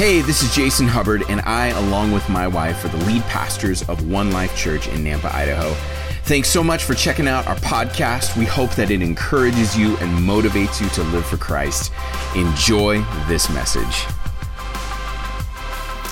Hey, 0.00 0.22
this 0.22 0.42
is 0.42 0.54
Jason 0.54 0.88
Hubbard, 0.88 1.24
and 1.28 1.42
I, 1.42 1.66
along 1.66 2.12
with 2.12 2.26
my 2.30 2.48
wife, 2.48 2.82
are 2.86 2.88
the 2.88 3.04
lead 3.04 3.20
pastors 3.24 3.82
of 3.82 4.10
One 4.10 4.30
Life 4.32 4.56
Church 4.56 4.88
in 4.88 5.04
Nampa, 5.04 5.30
Idaho. 5.30 5.74
Thanks 6.22 6.48
so 6.48 6.64
much 6.64 6.84
for 6.84 6.94
checking 6.94 7.28
out 7.28 7.46
our 7.46 7.56
podcast. 7.56 8.34
We 8.34 8.46
hope 8.46 8.70
that 8.76 8.90
it 8.90 9.02
encourages 9.02 9.76
you 9.76 9.98
and 9.98 10.18
motivates 10.26 10.80
you 10.80 10.88
to 10.88 11.02
live 11.10 11.26
for 11.26 11.36
Christ. 11.36 11.92
Enjoy 12.34 13.02
this 13.28 13.50
message. 13.50 14.06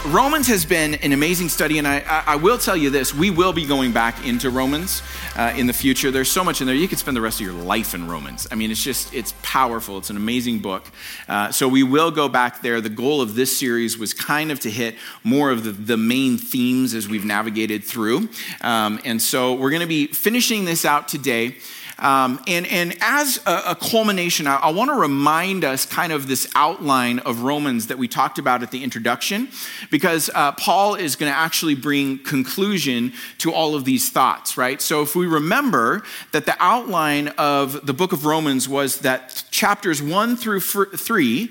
Romans 0.09 0.47
has 0.49 0.67
been 0.67 0.97
an 0.97 1.13
amazing 1.13 1.49
study, 1.49 1.79
and 1.79 1.89
I, 1.89 2.03
I, 2.27 2.37
will 2.37 2.59
tell 2.59 2.77
you 2.77 2.91
this 2.91 3.15
we 3.15 3.31
will 3.31 3.55
be 3.55 3.65
going 3.65 3.93
back 3.93 4.27
into 4.27 4.51
Romans 4.51 5.03
uh, 5.39 5.53
in 5.57 5.69
the 5.69 5.73
future. 5.73 6.11
There's 6.11 6.31
so 6.31 6.43
much 6.43 6.61
in 6.61 6.67
there. 6.67 6.75
You 6.75 6.89
could 6.89 6.99
spend 6.99 7.17
the 7.17 7.21
rest 7.21 7.41
of 7.41 7.47
your 7.47 7.55
life 7.55 7.95
in 7.95 8.09
Romans. 8.09 8.49
I 8.51 8.57
mean, 8.57 8.73
it's 8.73 8.83
just, 8.83 9.15
it's 9.15 9.33
powerful. 9.43 9.97
It's 9.97 10.11
an 10.11 10.17
amazing 10.17 10.59
book. 10.59 10.91
Uh, 11.29 11.53
so 11.53 11.69
we 11.69 11.85
will 11.85 12.11
go 12.11 12.29
back 12.29 12.61
there. 12.61 12.81
The 12.81 12.89
goal 12.91 13.23
of 13.23 13.37
this 13.37 13.57
series 13.57 13.97
was 13.97 14.13
kind 14.13 14.51
of 14.51 14.59
to 14.61 14.71
hit 14.71 14.97
more 15.23 15.51
of 15.53 15.63
the, 15.63 15.71
the 15.71 15.97
main 15.97 16.39
themes 16.39 16.93
as 16.93 17.09
we've 17.09 17.25
navigated 17.25 17.85
through. 17.85 18.29
Um, 18.63 19.01
and 19.05 19.23
so 19.23 19.55
we're 19.55 19.71
going 19.71 19.81
to 19.81 19.87
be 19.87 20.09
finishing 20.09 20.65
this 20.65 20.85
out 20.85 21.07
today. 21.07 21.57
Um, 21.99 22.41
and, 22.47 22.65
and 22.69 22.97
as 23.01 23.41
a, 23.45 23.63
a 23.71 23.75
culmination, 23.75 24.47
I, 24.47 24.57
I 24.57 24.71
want 24.71 24.91
to 24.91 24.95
remind 24.95 25.65
us 25.65 25.85
kind 25.85 26.13
of 26.13 26.29
this 26.29 26.49
outline 26.55 27.19
of 27.21 27.43
Romans 27.43 27.89
that 27.89 27.99
we 27.99 28.07
talked 28.07 28.39
about 28.39 28.63
at 28.63 28.71
the 28.71 28.85
introduction, 28.85 29.49
because 29.91 30.31
uh, 30.35 30.53
Paul 30.53 30.95
is 30.95 31.17
going 31.17 31.31
to 31.33 31.37
actually 31.37 31.75
bring 31.75 32.19
conclusion 32.19 33.13
to 33.39 33.53
all 33.53 33.75
of 33.75 33.85
these 33.85 34.11
thoughts, 34.11 34.57
right? 34.57 34.81
So 34.81 35.03
if 35.03 35.17
we 35.17 35.27
remember 35.27 36.05
that 36.31 36.47
the 36.47 36.57
outline 36.61 37.29
of 37.37 37.85
the 37.85 37.95
book 37.95 38.13
of 38.13 38.25
Romans 38.25 38.69
was 38.69 39.01
that 39.01 39.45
chapters 39.51 40.01
one 40.01 40.37
through 40.37 40.61
three 40.61 41.51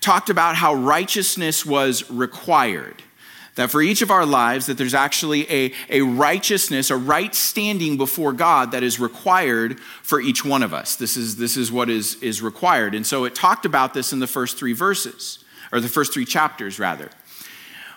talked 0.00 0.30
about 0.30 0.56
how 0.56 0.74
righteousness 0.74 1.64
was 1.64 2.10
required 2.10 3.02
that 3.56 3.70
for 3.70 3.82
each 3.82 4.02
of 4.02 4.10
our 4.10 4.24
lives 4.24 4.66
that 4.66 4.78
there's 4.78 4.94
actually 4.94 5.50
a, 5.50 5.72
a 5.90 6.00
righteousness 6.02 6.90
a 6.90 6.96
right 6.96 7.34
standing 7.34 7.96
before 7.96 8.32
god 8.32 8.72
that 8.72 8.82
is 8.82 9.00
required 9.00 9.80
for 10.02 10.20
each 10.20 10.44
one 10.44 10.62
of 10.62 10.72
us. 10.72 10.96
This 10.96 11.16
is 11.16 11.36
this 11.36 11.56
is 11.56 11.72
what 11.72 11.90
is 11.90 12.14
is 12.22 12.40
required. 12.40 12.94
And 12.94 13.06
so 13.06 13.24
it 13.24 13.34
talked 13.34 13.66
about 13.66 13.92
this 13.92 14.12
in 14.12 14.20
the 14.20 14.26
first 14.26 14.56
three 14.56 14.72
verses 14.72 15.40
or 15.72 15.80
the 15.80 15.88
first 15.88 16.14
three 16.14 16.24
chapters 16.24 16.78
rather 16.78 17.10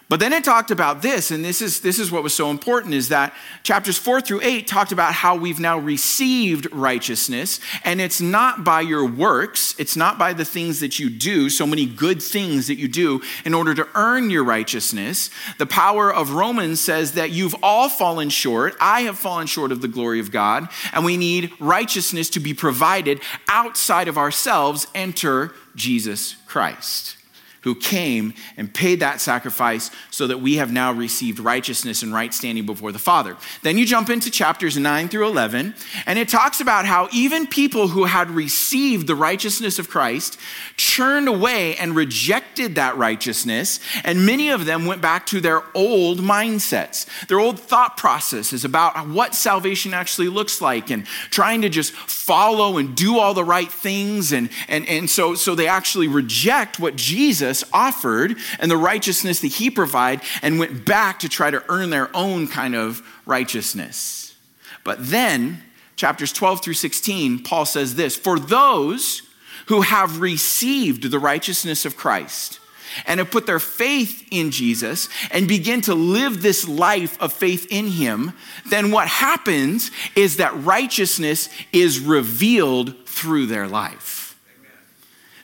but 0.10 0.20
then 0.20 0.34
it 0.34 0.44
talked 0.44 0.72
about 0.72 1.04
this, 1.04 1.30
and 1.30 1.46
this 1.46 1.62
is, 1.62 1.82
this 1.82 2.00
is 2.00 2.12
what 2.12 2.24
was 2.24 2.34
so 2.34 2.50
important 2.50 2.96
is 2.96 3.10
that 3.10 3.32
chapters 3.62 3.96
four 3.96 4.20
through 4.20 4.42
eight 4.42 4.66
talked 4.66 4.92
about 4.92 5.14
how 5.14 5.36
we've 5.36 5.60
now 5.60 5.78
received 5.78 6.68
righteousness, 6.74 7.60
and 7.84 8.02
it's 8.02 8.20
not 8.20 8.64
by 8.64 8.82
your 8.82 9.06
works, 9.06 9.76
it's 9.78 9.96
not 9.96 10.18
by 10.18 10.34
the 10.34 10.44
things 10.44 10.80
that 10.80 10.98
you 10.98 11.12
do, 11.12 11.48
so 11.48 11.68
many 11.68 11.86
good 11.86 12.24
things 12.24 12.66
that 12.66 12.80
you 12.80 12.88
do 12.88 13.22
in 13.46 13.54
order 13.54 13.76
to 13.76 13.88
earn 13.94 14.32
your 14.32 14.44
righteousness. 14.44 15.30
The 15.60 15.68
power 15.68 16.12
of 16.12 16.32
Romans 16.34 16.82
says 16.82 17.12
that 17.12 17.30
you've 17.30 17.56
all 17.62 17.88
fallen 17.88 18.32
short. 18.32 18.76
I 18.82 19.02
have 19.02 19.20
fallen 19.20 19.46
short 19.46 19.72
of 19.72 19.82
the 19.82 19.88
glory 19.88 20.20
of 20.20 20.32
God, 20.32 20.70
and 20.92 21.06
we 21.06 21.18
need 21.18 21.52
righteousness 21.60 22.32
to 22.32 22.40
be 22.40 22.56
provided 22.56 23.22
outside 23.48 24.08
of 24.08 24.18
ourselves. 24.18 24.88
Enter 24.96 25.54
Jesus 25.76 26.36
Christ 26.48 27.19
who 27.62 27.76
came 27.76 28.34
and 28.58 28.74
paid 28.74 29.00
that 29.00 29.22
sacrifice 29.22 29.92
so 30.12 30.28
that 30.28 30.40
we 30.40 30.56
have 30.56 30.72
now 30.72 30.92
received 30.92 31.40
righteousness 31.40 32.04
and 32.04 32.14
right 32.14 32.34
standing 32.34 32.66
before 32.66 32.92
the 32.92 33.00
Father. 33.00 33.36
Then 33.64 33.78
you 33.78 33.86
jump 33.86 34.10
into 34.10 34.32
chapters 34.32 34.78
9 34.78 35.10
through 35.10 35.28
11, 35.28 35.76
and 36.06 36.20
it 36.20 36.30
talks 36.30 36.62
about 36.62 36.86
how 36.86 37.10
even 37.12 37.48
people 37.48 37.90
who 37.90 38.06
had 38.06 38.30
received 38.30 39.08
the 39.08 39.16
righteousness 39.16 39.80
of 39.80 39.90
Christ 39.90 40.40
churned 40.78 41.28
away 41.28 41.76
and 41.76 41.96
rejected 41.96 42.76
that 42.76 42.98
righteousness, 42.98 43.80
and 44.04 44.26
many 44.26 44.50
of 44.50 44.66
them 44.66 44.86
went 44.86 45.02
back 45.02 45.26
to 45.28 45.42
their 45.42 45.64
old 45.76 46.20
mindsets, 46.20 47.06
their 47.28 47.40
old 47.40 47.60
thought 47.60 47.98
processes 47.98 48.64
about 48.64 49.08
what 49.08 49.36
salvation 49.36 49.94
actually 49.94 50.30
looks 50.30 50.62
like, 50.62 50.90
and 50.90 51.06
trying 51.30 51.62
to 51.62 51.70
just 51.70 51.94
follow 51.94 52.78
and 52.78 52.96
do 52.96 53.20
all 53.20 53.34
the 53.34 53.44
right 53.44 53.72
things. 53.72 54.32
And, 54.32 54.50
and, 54.68 54.88
and 54.88 55.10
so, 55.10 55.36
so 55.36 55.56
they 55.56 55.68
actually 55.68 56.08
reject 56.08 56.80
what 56.80 56.96
Jesus 56.96 57.59
Jesus 57.60 57.70
offered 57.74 58.38
and 58.60 58.72
the 58.72 58.78
righteousness 58.78 59.42
that 59.42 59.48
he 59.48 59.70
provided 59.70 60.24
and 60.42 60.60
went 60.60 60.86
back 60.86 61.20
to 61.20 61.30
try 61.30 61.52
to 61.52 61.64
earn 61.70 61.90
their 61.90 62.16
own 62.16 62.48
kind 62.48 62.76
of 62.76 63.02
righteousness. 63.26 64.36
But 64.84 64.98
then, 65.00 65.64
chapters 65.96 66.32
12 66.32 66.64
through 66.64 66.74
16, 66.76 67.44
Paul 67.44 67.66
says 67.66 67.96
this 67.96 68.16
For 68.16 68.40
those 68.40 69.24
who 69.68 69.82
have 69.82 70.22
received 70.22 71.12
the 71.12 71.20
righteousness 71.20 71.86
of 71.86 71.98
Christ, 71.98 72.60
and 73.06 73.20
have 73.20 73.30
put 73.30 73.46
their 73.46 73.60
faith 73.60 74.28
in 74.32 74.50
Jesus 74.50 75.10
and 75.30 75.48
begin 75.48 75.80
to 75.82 75.94
live 75.94 76.42
this 76.42 76.68
life 76.68 77.22
of 77.22 77.32
faith 77.32 77.68
in 77.70 77.86
Him, 77.86 78.34
then 78.72 78.90
what 78.90 79.08
happens 79.08 79.92
is 80.16 80.38
that 80.38 80.64
righteousness 80.64 81.50
is 81.72 82.00
revealed 82.00 83.06
through 83.06 83.46
their 83.46 83.68
life. 83.68 84.19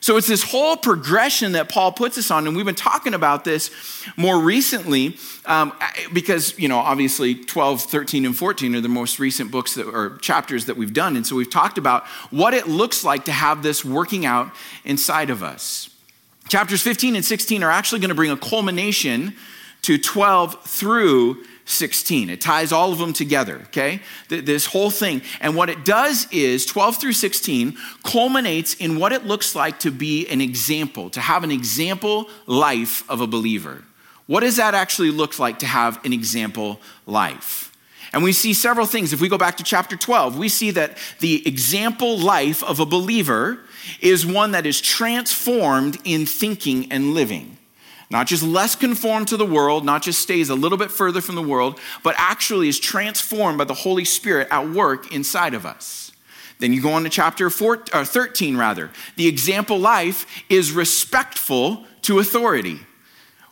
So 0.06 0.16
it's 0.16 0.28
this 0.28 0.44
whole 0.44 0.76
progression 0.76 1.50
that 1.54 1.68
Paul 1.68 1.90
puts 1.90 2.16
us 2.16 2.30
on, 2.30 2.46
and 2.46 2.56
we've 2.56 2.64
been 2.64 2.76
talking 2.76 3.12
about 3.12 3.42
this 3.42 3.72
more 4.16 4.38
recently 4.38 5.16
um, 5.46 5.72
because, 6.12 6.56
you 6.56 6.68
know, 6.68 6.78
obviously 6.78 7.34
12, 7.34 7.82
13, 7.82 8.24
and 8.24 8.38
14 8.38 8.76
are 8.76 8.80
the 8.80 8.88
most 8.88 9.18
recent 9.18 9.50
books 9.50 9.74
that, 9.74 9.84
or 9.88 10.16
chapters 10.18 10.66
that 10.66 10.76
we've 10.76 10.92
done. 10.92 11.16
And 11.16 11.26
so 11.26 11.34
we've 11.34 11.50
talked 11.50 11.76
about 11.76 12.06
what 12.30 12.54
it 12.54 12.68
looks 12.68 13.02
like 13.02 13.24
to 13.24 13.32
have 13.32 13.64
this 13.64 13.84
working 13.84 14.24
out 14.24 14.52
inside 14.84 15.28
of 15.28 15.42
us. 15.42 15.90
Chapters 16.48 16.82
15 16.82 17.16
and 17.16 17.24
16 17.24 17.64
are 17.64 17.70
actually 17.72 17.98
going 17.98 18.10
to 18.10 18.14
bring 18.14 18.30
a 18.30 18.36
culmination 18.36 19.34
to 19.82 19.98
12 19.98 20.62
through 20.62 21.42
16. 21.66 22.30
It 22.30 22.40
ties 22.40 22.72
all 22.72 22.92
of 22.92 22.98
them 22.98 23.12
together, 23.12 23.62
okay? 23.66 24.00
This 24.28 24.66
whole 24.66 24.90
thing. 24.90 25.20
And 25.40 25.54
what 25.56 25.68
it 25.68 25.84
does 25.84 26.28
is 26.30 26.64
12 26.64 26.96
through 26.96 27.12
16 27.12 27.76
culminates 28.04 28.74
in 28.74 28.98
what 28.98 29.12
it 29.12 29.26
looks 29.26 29.54
like 29.54 29.80
to 29.80 29.90
be 29.90 30.26
an 30.28 30.40
example, 30.40 31.10
to 31.10 31.20
have 31.20 31.44
an 31.44 31.50
example 31.50 32.30
life 32.46 33.08
of 33.10 33.20
a 33.20 33.26
believer. 33.26 33.82
What 34.26 34.40
does 34.40 34.56
that 34.56 34.74
actually 34.74 35.10
look 35.10 35.38
like 35.38 35.58
to 35.58 35.66
have 35.66 36.02
an 36.04 36.12
example 36.12 36.80
life? 37.04 37.72
And 38.12 38.22
we 38.22 38.32
see 38.32 38.54
several 38.54 38.86
things. 38.86 39.12
If 39.12 39.20
we 39.20 39.28
go 39.28 39.36
back 39.36 39.56
to 39.56 39.64
chapter 39.64 39.96
12, 39.96 40.38
we 40.38 40.48
see 40.48 40.70
that 40.70 40.96
the 41.18 41.46
example 41.46 42.16
life 42.16 42.62
of 42.62 42.80
a 42.80 42.86
believer 42.86 43.58
is 44.00 44.24
one 44.24 44.52
that 44.52 44.66
is 44.66 44.80
transformed 44.80 45.98
in 46.04 46.26
thinking 46.26 46.90
and 46.90 47.12
living. 47.12 47.58
Not 48.08 48.26
just 48.28 48.42
less 48.42 48.76
conformed 48.76 49.28
to 49.28 49.36
the 49.36 49.46
world, 49.46 49.84
not 49.84 50.02
just 50.02 50.20
stays 50.20 50.48
a 50.48 50.54
little 50.54 50.78
bit 50.78 50.90
further 50.92 51.20
from 51.20 51.34
the 51.34 51.42
world, 51.42 51.80
but 52.04 52.14
actually 52.18 52.68
is 52.68 52.78
transformed 52.78 53.58
by 53.58 53.64
the 53.64 53.74
Holy 53.74 54.04
Spirit 54.04 54.48
at 54.50 54.68
work 54.68 55.12
inside 55.12 55.54
of 55.54 55.66
us. 55.66 56.12
Then 56.58 56.72
you 56.72 56.80
go 56.80 56.92
on 56.92 57.02
to 57.02 57.10
chapter 57.10 57.50
14, 57.50 57.98
or 57.98 58.04
13, 58.04 58.56
rather. 58.56 58.90
The 59.16 59.26
example 59.26 59.78
life 59.78 60.26
is 60.48 60.72
respectful 60.72 61.84
to 62.02 62.18
authority. 62.18 62.80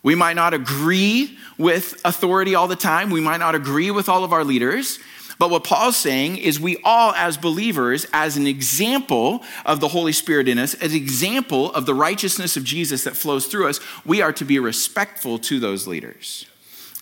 We 0.03 0.15
might 0.15 0.37
not 0.37 0.55
agree 0.55 1.37
with 1.59 2.01
authority 2.05 2.55
all 2.55 2.69
the 2.69 2.77
time. 2.77 3.11
We 3.11 3.21
might 3.21 3.39
not 3.39 3.55
agree 3.55 3.91
with 3.91 4.09
all 4.09 4.23
of 4.23 4.33
our 4.33 4.45
leaders. 4.45 4.99
But 5.39 5.51
what 5.51 5.65
Paul's 5.65 5.97
saying 5.97 6.37
is 6.37 6.61
we 6.61 6.77
all, 6.85 7.13
as 7.15 7.37
believers, 7.37 8.07
as 8.13 8.37
an 8.37 8.47
example 8.47 9.43
of 9.67 9.81
the 9.81 9.89
Holy 9.89 10.13
Spirit 10.13 10.49
in 10.49 10.59
us, 10.59 10.75
as 10.75 10.93
an 10.93 10.97
example 10.97 11.73
of 11.73 11.87
the 11.87 11.95
righteousness 11.95 12.57
of 12.57 12.65
Jesus 12.65 13.05
that 13.05 13.17
flows 13.17 13.47
through 13.47 13.69
us, 13.69 13.81
we 14.05 14.23
are 14.23 14.33
to 14.33 14.45
be 14.45 14.59
respectful 14.59 15.39
to 15.41 15.59
those 15.59 15.87
leaders. 15.87 16.47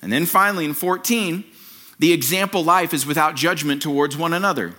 And 0.00 0.12
then 0.12 0.26
finally, 0.26 0.65
in 0.65 0.75
14, 0.75 1.44
the 1.98 2.12
example 2.12 2.65
life 2.65 2.94
is 2.94 3.06
without 3.06 3.37
judgment 3.37 3.82
towards 3.82 4.16
one 4.16 4.32
another. 4.32 4.74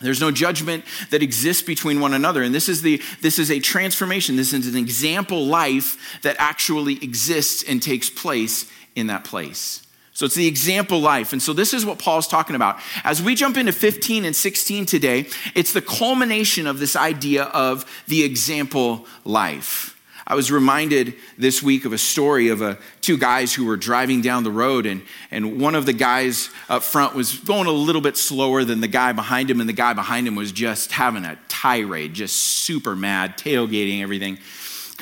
There's 0.00 0.20
no 0.20 0.30
judgment 0.30 0.84
that 1.10 1.22
exists 1.22 1.62
between 1.62 2.00
one 2.00 2.12
another. 2.12 2.42
And 2.42 2.54
this 2.54 2.68
is, 2.68 2.82
the, 2.82 3.00
this 3.20 3.38
is 3.38 3.50
a 3.50 3.60
transformation. 3.60 4.36
This 4.36 4.52
is 4.52 4.66
an 4.66 4.76
example 4.76 5.46
life 5.46 6.20
that 6.22 6.36
actually 6.38 6.94
exists 7.02 7.62
and 7.62 7.80
takes 7.80 8.10
place 8.10 8.70
in 8.94 9.06
that 9.06 9.24
place. 9.24 9.81
So 10.22 10.26
it's 10.26 10.36
the 10.36 10.46
example 10.46 11.00
life. 11.00 11.32
And 11.32 11.42
so 11.42 11.52
this 11.52 11.74
is 11.74 11.84
what 11.84 11.98
Paul's 11.98 12.28
talking 12.28 12.54
about. 12.54 12.78
As 13.02 13.20
we 13.20 13.34
jump 13.34 13.56
into 13.56 13.72
15 13.72 14.24
and 14.24 14.36
16 14.36 14.86
today, 14.86 15.26
it's 15.56 15.72
the 15.72 15.82
culmination 15.82 16.68
of 16.68 16.78
this 16.78 16.94
idea 16.94 17.46
of 17.46 17.84
the 18.06 18.22
example 18.22 19.04
life. 19.24 20.00
I 20.24 20.36
was 20.36 20.52
reminded 20.52 21.14
this 21.36 21.60
week 21.60 21.86
of 21.86 21.92
a 21.92 21.98
story 21.98 22.50
of 22.50 22.62
a, 22.62 22.78
two 23.00 23.18
guys 23.18 23.52
who 23.52 23.64
were 23.64 23.76
driving 23.76 24.20
down 24.20 24.44
the 24.44 24.52
road, 24.52 24.86
and, 24.86 25.02
and 25.32 25.60
one 25.60 25.74
of 25.74 25.86
the 25.86 25.92
guys 25.92 26.50
up 26.68 26.84
front 26.84 27.16
was 27.16 27.40
going 27.40 27.66
a 27.66 27.72
little 27.72 28.00
bit 28.00 28.16
slower 28.16 28.62
than 28.62 28.80
the 28.80 28.86
guy 28.86 29.10
behind 29.10 29.50
him, 29.50 29.58
and 29.58 29.68
the 29.68 29.72
guy 29.72 29.92
behind 29.92 30.28
him 30.28 30.36
was 30.36 30.52
just 30.52 30.92
having 30.92 31.24
a 31.24 31.36
tirade, 31.48 32.14
just 32.14 32.36
super 32.36 32.94
mad, 32.94 33.36
tailgating 33.36 34.00
everything 34.02 34.38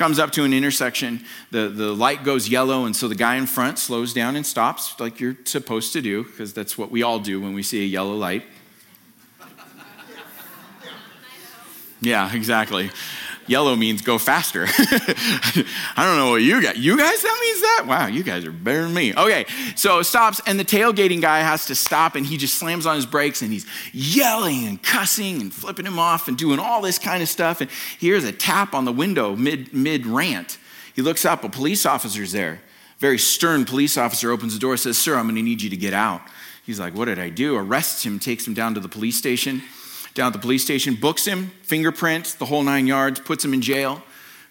comes 0.01 0.17
up 0.17 0.31
to 0.31 0.43
an 0.43 0.51
intersection, 0.51 1.23
the, 1.51 1.69
the 1.69 1.93
light 1.93 2.23
goes 2.23 2.49
yellow, 2.49 2.85
and 2.85 2.95
so 2.95 3.07
the 3.07 3.13
guy 3.13 3.35
in 3.35 3.45
front 3.45 3.77
slows 3.77 4.15
down 4.15 4.35
and 4.35 4.43
stops 4.43 4.99
like 4.99 5.19
you're 5.19 5.37
supposed 5.45 5.93
to 5.93 6.01
do, 6.01 6.23
because 6.23 6.55
that's 6.55 6.75
what 6.75 6.89
we 6.89 7.03
all 7.03 7.19
do 7.19 7.39
when 7.39 7.53
we 7.53 7.61
see 7.61 7.83
a 7.83 7.85
yellow 7.85 8.15
light. 8.15 8.43
Yeah, 12.01 12.33
exactly. 12.33 12.89
Yellow 13.47 13.75
means 13.75 14.01
go 14.01 14.17
faster. 14.17 14.65
I 14.67 15.63
don't 15.97 16.17
know 16.17 16.31
what 16.31 16.41
you 16.41 16.61
got. 16.61 16.77
You 16.77 16.97
guys, 16.97 17.21
that 17.21 17.37
means 17.41 17.61
that? 17.61 17.85
Wow, 17.87 18.07
you 18.07 18.23
guys 18.23 18.45
are 18.45 18.51
better 18.51 18.83
than 18.83 18.93
me. 18.93 19.13
Okay, 19.15 19.45
so 19.75 20.01
stops, 20.01 20.41
and 20.45 20.59
the 20.59 20.65
tailgating 20.65 21.21
guy 21.21 21.39
has 21.39 21.65
to 21.65 21.75
stop, 21.75 22.15
and 22.15 22.25
he 22.25 22.37
just 22.37 22.55
slams 22.55 22.85
on 22.85 22.95
his 22.95 23.05
brakes, 23.05 23.41
and 23.41 23.51
he's 23.51 23.65
yelling 23.91 24.67
and 24.67 24.81
cussing 24.81 25.41
and 25.41 25.53
flipping 25.53 25.85
him 25.85 25.99
off 25.99 26.27
and 26.27 26.37
doing 26.37 26.59
all 26.59 26.81
this 26.81 26.99
kind 26.99 27.23
of 27.23 27.29
stuff. 27.29 27.61
And 27.61 27.69
he 27.99 28.07
hears 28.07 28.23
a 28.23 28.31
tap 28.31 28.73
on 28.73 28.85
the 28.85 28.93
window 28.93 29.35
mid 29.35 29.73
mid 29.73 30.05
rant. 30.05 30.57
He 30.95 31.01
looks 31.01 31.25
up, 31.25 31.43
a 31.43 31.49
police 31.49 31.85
officer's 31.85 32.31
there. 32.31 32.61
Very 32.99 33.17
stern 33.17 33.65
police 33.65 33.97
officer 33.97 34.31
opens 34.31 34.53
the 34.53 34.59
door, 34.59 34.77
says, 34.77 34.97
Sir, 34.97 35.15
I'm 35.15 35.25
going 35.25 35.35
to 35.35 35.41
need 35.41 35.61
you 35.61 35.69
to 35.71 35.77
get 35.77 35.93
out. 35.93 36.21
He's 36.65 36.79
like, 36.79 36.93
What 36.93 37.05
did 37.05 37.17
I 37.17 37.29
do? 37.29 37.55
Arrests 37.55 38.05
him, 38.05 38.19
takes 38.19 38.45
him 38.45 38.53
down 38.53 38.75
to 38.75 38.79
the 38.79 38.89
police 38.89 39.17
station 39.17 39.63
down 40.13 40.27
at 40.27 40.33
the 40.33 40.39
police 40.39 40.63
station, 40.63 40.95
books 40.95 41.25
him, 41.25 41.51
fingerprints, 41.63 42.33
the 42.33 42.45
whole 42.45 42.63
nine 42.63 42.87
yards, 42.87 43.19
puts 43.19 43.43
him 43.43 43.53
in 43.53 43.61
jail. 43.61 44.01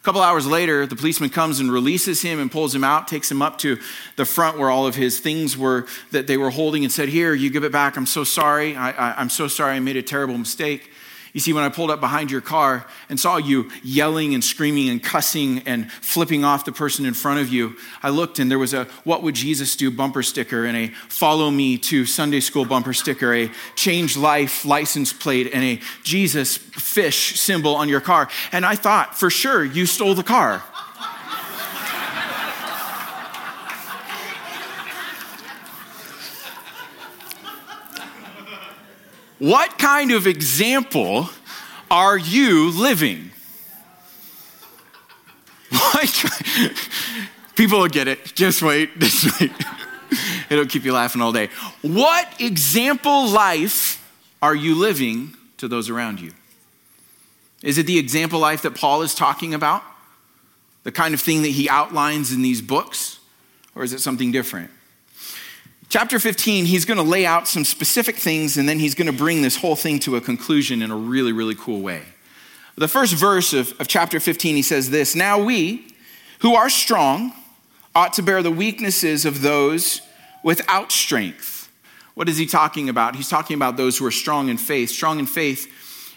A 0.01 0.03
couple 0.03 0.23
hours 0.23 0.47
later, 0.47 0.87
the 0.87 0.97
policeman 0.97 1.29
comes 1.29 1.61
and 1.61 1.71
releases 1.71 2.23
him 2.23 2.41
and 2.41 2.51
pulls 2.51 2.75
him 2.75 2.83
out, 2.83 3.07
takes 3.07 3.31
him 3.31 3.43
up 3.43 3.59
to 3.59 3.79
the 4.17 4.25
front 4.25 4.59
where 4.59 4.71
all 4.71 4.87
of 4.87 4.95
his 4.95 5.21
things 5.21 5.59
were 5.59 5.87
that 6.11 6.27
they 6.27 6.39
were 6.39 6.49
holding 6.49 6.85
and 6.85 6.93
said, 6.93 7.11
Here, 7.11 7.35
you 7.35 7.51
give 7.51 7.65
it 7.65 7.73
back. 7.73 7.99
I'm 7.99 8.07
so 8.07 8.25
sorry. 8.25 8.75
I, 8.75 9.13
I'm 9.21 9.29
so 9.29 9.47
sorry. 9.47 9.77
I 9.77 9.81
made 9.81 9.97
a 9.97 10.03
terrible 10.03 10.39
mistake. 10.39 10.91
You 11.33 11.41
see, 11.41 11.53
when 11.53 11.63
I 11.63 11.69
pulled 11.69 11.91
up 11.91 12.01
behind 12.01 12.31
your 12.31 12.41
car 12.41 12.87
and 13.09 13.19
saw 13.19 13.37
you 13.37 13.71
yelling 13.83 14.35
and 14.35 14.43
screaming 14.43 14.89
and 14.89 15.03
cussing 15.03 15.61
and 15.61 15.91
flipping 15.91 16.45
off 16.45 16.65
the 16.65 16.73
person 16.73 17.07
in 17.07 17.15
front 17.15 17.41
of 17.41 17.49
you, 17.49 17.77
I 18.03 18.11
looked 18.11 18.39
and 18.39 18.51
there 18.51 18.59
was 18.59 18.75
a 18.75 18.85
What 19.05 19.23
Would 19.23 19.37
Jesus 19.37 19.77
Do 19.77 19.91
bumper 19.91 20.23
sticker 20.23 20.65
and 20.65 20.77
a 20.77 20.89
Follow 21.09 21.51
Me 21.51 21.79
to 21.79 22.05
Sunday 22.05 22.41
School 22.41 22.65
bumper 22.65 22.93
sticker, 22.93 23.33
a 23.33 23.51
Change 23.77 24.17
Life 24.17 24.65
license 24.65 25.13
plate, 25.13 25.51
and 25.53 25.63
a 25.63 25.81
Jesus 26.03 26.57
fish 26.57 27.39
symbol 27.39 27.77
on 27.77 27.89
your 27.89 28.01
car. 28.01 28.29
And 28.51 28.67
I 28.67 28.75
thought, 28.75 29.17
for 29.17 29.31
sure, 29.31 29.65
you 29.65 29.87
stole 29.87 30.15
the 30.15 30.23
car. 30.25 30.63
What 39.41 39.79
kind 39.79 40.13
of 40.13 40.27
example 40.27 41.31
are 41.91 42.19
you 42.19 42.71
living? 42.71 43.31
People 47.57 47.81
will 47.81 47.89
get 47.89 48.07
it. 48.07 48.35
Just 48.35 48.63
wait. 48.63 48.91
Just 48.99 49.41
wait. 49.41 49.51
It'll 50.51 50.67
keep 50.67 50.85
you 50.85 50.93
laughing 50.93 51.23
all 51.23 51.33
day. 51.33 51.49
What 51.81 52.29
example 52.39 53.29
life 53.29 54.07
are 54.43 54.55
you 54.55 54.75
living 54.75 55.35
to 55.57 55.69
those 55.69 55.89
around 55.89 56.21
you? 56.21 56.33
Is 57.63 57.79
it 57.79 57.87
the 57.87 57.99
example 57.99 58.41
life 58.41 58.61
that 58.63 58.75
Paul 58.75 59.01
is 59.01 59.15
talking 59.15 59.55
about? 59.55 59.83
The 60.83 60.93
kind 60.93 61.15
of 61.15 61.21
thing 61.21 61.41
that 61.43 61.49
he 61.49 61.67
outlines 61.67 62.31
in 62.31 62.43
these 62.43 62.61
books? 62.61 63.21
Or 63.75 63.85
is 63.85 63.95
it 63.95 64.01
something 64.01 64.33
different? 64.33 64.71
Chapter 65.91 66.21
15, 66.21 66.67
he's 66.67 66.85
going 66.85 66.99
to 66.99 67.03
lay 67.03 67.27
out 67.27 67.49
some 67.49 67.65
specific 67.65 68.15
things 68.15 68.57
and 68.57 68.69
then 68.69 68.79
he's 68.79 68.95
going 68.95 69.09
to 69.09 69.13
bring 69.13 69.43
this 69.43 69.57
whole 69.57 69.75
thing 69.75 69.99
to 69.99 70.15
a 70.15 70.21
conclusion 70.21 70.83
in 70.83 70.93
a 70.93 70.97
really, 70.97 71.33
really 71.33 71.57
cool 71.57 71.81
way. 71.81 72.03
The 72.77 72.87
first 72.87 73.13
verse 73.15 73.53
of, 73.53 73.75
of 73.81 73.89
chapter 73.89 74.21
15, 74.21 74.55
he 74.55 74.63
says 74.63 74.91
this 74.91 75.17
Now 75.17 75.43
we, 75.43 75.93
who 76.39 76.55
are 76.55 76.71
strong, 76.71 77.33
ought 77.93 78.13
to 78.13 78.23
bear 78.23 78.41
the 78.41 78.53
weaknesses 78.53 79.25
of 79.25 79.43
those 79.43 80.01
without 80.45 80.93
strength. 80.93 81.69
What 82.15 82.29
is 82.29 82.39
he 82.39 82.47
talking 82.47 82.89
about? 82.89 83.17
He's 83.17 83.29
talking 83.29 83.57
about 83.57 83.77
those 83.77 83.99
who 83.99 84.07
are 84.07 84.13
strong 84.13 84.49
in 84.49 84.59
faith. 84.59 84.91
Strong 84.91 85.19
in 85.19 85.27
faith, 85.27 85.67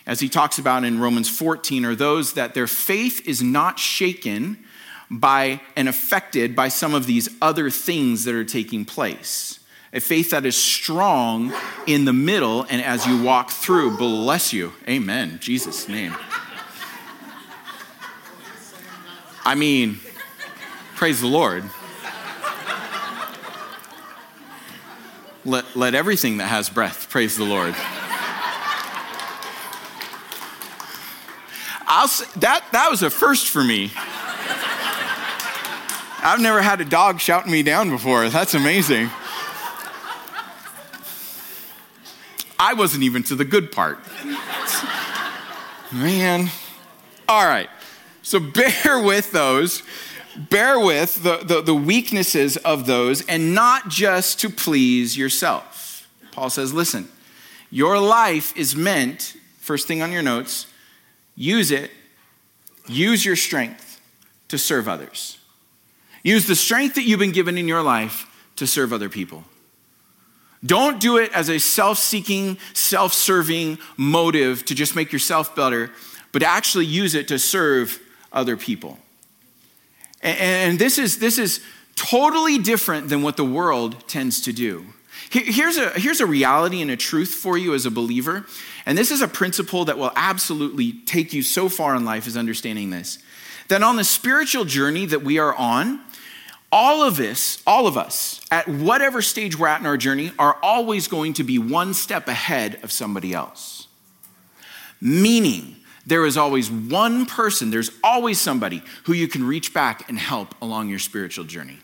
as 0.05 0.19
he 0.19 0.29
talks 0.29 0.59
about 0.59 0.83
in 0.83 0.99
Romans 0.99 1.35
14, 1.35 1.83
are 1.83 1.95
those 1.95 2.33
that 2.33 2.53
their 2.53 2.67
faith 2.67 3.27
is 3.27 3.41
not 3.41 3.79
shaken 3.79 4.63
by 5.09 5.61
and 5.75 5.89
affected 5.89 6.55
by 6.55 6.67
some 6.67 6.93
of 6.93 7.07
these 7.07 7.27
other 7.41 7.71
things 7.71 8.23
that 8.25 8.35
are 8.35 8.45
taking 8.45 8.85
place 8.85 9.59
a 9.93 10.01
faith 10.01 10.31
that 10.31 10.43
is 10.43 10.57
strong 10.57 11.53
in 11.85 12.05
the 12.05 12.13
middle 12.13 12.63
and 12.63 12.81
as 12.81 13.05
you 13.05 13.21
walk 13.21 13.51
through. 13.51 13.95
Bless 13.95 14.51
you. 14.51 14.73
Amen. 14.89 15.37
Jesus' 15.39 15.87
name. 15.87 16.15
I 19.45 19.53
mean, 19.55 19.99
praise 20.95 21.21
the 21.21 21.27
Lord. 21.27 21.63
Let, 25.45 25.75
let 25.75 25.93
everything 25.93 26.37
that 26.37 26.47
has 26.47 26.69
breath 26.69 27.09
praise 27.09 27.37
the 27.37 27.43
Lord. 27.43 27.75
I'll 31.85 32.07
say, 32.07 32.25
that, 32.39 32.65
that 32.71 32.89
was 32.89 33.03
a 33.03 33.09
first 33.09 33.49
for 33.49 33.63
me. 33.63 33.91
I've 36.25 36.39
never 36.39 36.61
had 36.61 36.79
a 36.79 36.85
dog 36.85 37.19
shouting 37.19 37.51
me 37.51 37.61
down 37.61 37.89
before. 37.89 38.29
That's 38.29 38.53
amazing. 38.53 39.11
I 42.59 42.73
wasn't 42.73 43.03
even 43.03 43.23
to 43.23 43.35
the 43.35 43.45
good 43.45 43.71
part. 43.71 43.99
Man. 45.91 46.49
All 47.27 47.45
right. 47.45 47.69
So 48.21 48.39
bear 48.83 49.01
with 49.01 49.31
those. 49.31 49.83
Bear 50.35 50.79
with 50.79 51.21
the, 51.21 51.37
the, 51.37 51.61
the, 51.61 51.75
weaknesses 51.75 52.57
of 52.57 52.87
those 52.87 53.23
and 53.27 53.53
not 53.53 53.87
just 53.87 54.39
to 54.39 54.49
please 54.49 55.15
yourself. 55.15 56.09
Paul 56.31 56.49
says, 56.49 56.73
listen, 56.73 57.07
your 57.69 57.99
life 57.99 58.55
is 58.57 58.75
meant, 58.75 59.35
first 59.59 59.87
thing 59.87 60.01
on 60.01 60.11
your 60.11 60.23
notes, 60.23 60.65
use 61.35 61.69
it, 61.69 61.91
use 62.87 63.23
your 63.23 63.35
strength 63.35 64.01
to 64.47 64.57
serve 64.57 64.87
others. 64.87 65.37
Use 66.23 66.47
the 66.47 66.55
strength 66.55 66.95
that 66.95 67.03
you've 67.03 67.19
been 67.19 67.31
given 67.31 67.57
in 67.57 67.67
your 67.67 67.83
life 67.83 68.25
to 68.55 68.65
serve 68.65 68.91
other 68.91 69.09
people. 69.09 69.43
Don't 70.65 70.99
do 70.99 71.17
it 71.17 71.31
as 71.33 71.49
a 71.49 71.59
self 71.59 71.97
seeking, 71.97 72.57
self 72.73 73.13
serving 73.13 73.79
motive 73.97 74.65
to 74.65 74.75
just 74.75 74.95
make 74.95 75.11
yourself 75.11 75.55
better, 75.55 75.91
but 76.31 76.43
actually 76.43 76.85
use 76.85 77.15
it 77.15 77.27
to 77.29 77.39
serve 77.39 77.99
other 78.31 78.55
people. 78.55 78.97
And 80.21 80.79
this 80.79 80.97
is, 80.97 81.19
this 81.19 81.37
is 81.37 81.61
totally 81.95 82.57
different 82.57 83.09
than 83.09 83.21
what 83.23 83.35
the 83.35 83.43
world 83.43 84.07
tends 84.07 84.39
to 84.41 84.53
do. 84.53 84.85
Here's 85.29 85.77
a, 85.77 85.89
here's 85.89 86.21
a 86.21 86.25
reality 86.25 86.81
and 86.81 86.91
a 86.91 86.97
truth 86.97 87.33
for 87.33 87.57
you 87.57 87.73
as 87.73 87.85
a 87.85 87.91
believer. 87.91 88.45
And 88.85 88.97
this 88.97 89.09
is 89.09 89.21
a 89.21 89.27
principle 89.27 89.85
that 89.85 89.97
will 89.97 90.11
absolutely 90.15 90.93
take 90.93 91.33
you 91.33 91.41
so 91.41 91.69
far 91.69 91.95
in 91.95 92.05
life, 92.05 92.27
is 92.27 92.37
understanding 92.37 92.91
this. 92.91 93.19
That 93.67 93.81
on 93.81 93.95
the 93.95 94.03
spiritual 94.03 94.65
journey 94.65 95.05
that 95.07 95.23
we 95.23 95.39
are 95.39 95.55
on, 95.55 96.02
all 96.73 97.03
of 97.03 97.19
us, 97.19 97.61
all 97.67 97.85
of 97.85 97.97
us, 97.97 98.41
at 98.49 98.67
whatever 98.67 99.21
stage 99.21 99.55
we're 99.55 99.67
at 99.67 99.79
in 99.79 99.85
our 99.85 99.95
journey, 99.95 100.31
are 100.39 100.57
always 100.63 101.07
going 101.07 101.33
to 101.33 101.43
be 101.43 101.59
one 101.59 101.93
step 101.93 102.27
ahead 102.27 102.79
of 102.81 102.91
somebody 102.91 103.31
else. 103.31 103.87
Meaning, 104.99 105.75
there 106.07 106.25
is 106.25 106.35
always 106.35 106.71
one 106.71 107.27
person, 107.27 107.69
there's 107.69 107.91
always 108.03 108.41
somebody 108.41 108.81
who 109.03 109.13
you 109.13 109.27
can 109.27 109.45
reach 109.45 109.71
back 109.71 110.09
and 110.09 110.17
help 110.17 110.55
along 110.63 110.89
your 110.89 110.97
spiritual 110.97 111.45
journey. 111.45 111.77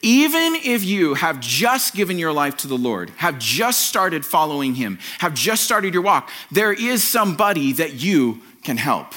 Even 0.00 0.54
if 0.54 0.82
you 0.82 1.12
have 1.12 1.38
just 1.38 1.94
given 1.94 2.18
your 2.18 2.32
life 2.32 2.56
to 2.56 2.68
the 2.68 2.78
Lord, 2.78 3.10
have 3.18 3.38
just 3.38 3.86
started 3.86 4.24
following 4.24 4.76
Him, 4.76 4.98
have 5.18 5.34
just 5.34 5.62
started 5.62 5.92
your 5.92 6.02
walk, 6.02 6.30
there 6.50 6.72
is 6.72 7.04
somebody 7.04 7.74
that 7.74 7.92
you 8.02 8.40
can 8.64 8.78
help. 8.78 9.12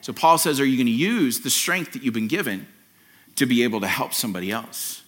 So 0.00 0.12
Paul 0.12 0.38
says, 0.38 0.60
Are 0.60 0.64
you 0.64 0.76
going 0.76 0.86
to 0.86 0.92
use 0.92 1.40
the 1.40 1.50
strength 1.50 1.94
that 1.94 2.04
you've 2.04 2.14
been 2.14 2.28
given 2.28 2.68
to 3.36 3.46
be 3.46 3.62
able 3.62 3.80
to 3.80 3.86
help 3.86 4.14
somebody 4.14 4.50
else. 4.50 5.02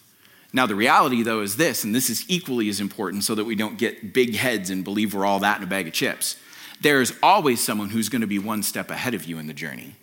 Now, 0.53 0.67
the 0.67 0.75
reality, 0.75 1.23
though, 1.23 1.43
is 1.43 1.57
this, 1.57 1.85
and 1.85 1.95
this 1.95 2.09
is 2.09 2.25
equally 2.29 2.69
as 2.69 2.81
important 2.81 3.25
so 3.25 3.35
that 3.35 3.45
we 3.45 3.55
don't 3.55 3.79
get 3.79 4.13
big 4.13 4.37
heads 4.37 4.71
and 4.71 4.85
believe 4.85 5.15
we're 5.15 5.27
all 5.27 5.41
that 5.41 5.59
in 5.59 5.65
a 5.65 5.67
bag 5.67 5.87
of 5.87 5.93
chips. 5.93 6.37
There 6.81 7.01
is 7.01 7.15
always 7.23 7.63
someone 7.63 7.91
who's 7.91 8.09
going 8.09 8.21
to 8.21 8.27
be 8.27 8.39
one 8.39 8.63
step 8.63 8.91
ahead 8.91 9.15
of 9.15 9.25
you 9.25 9.39
in 9.39 9.47
the 9.47 9.55
journey. 9.55 9.97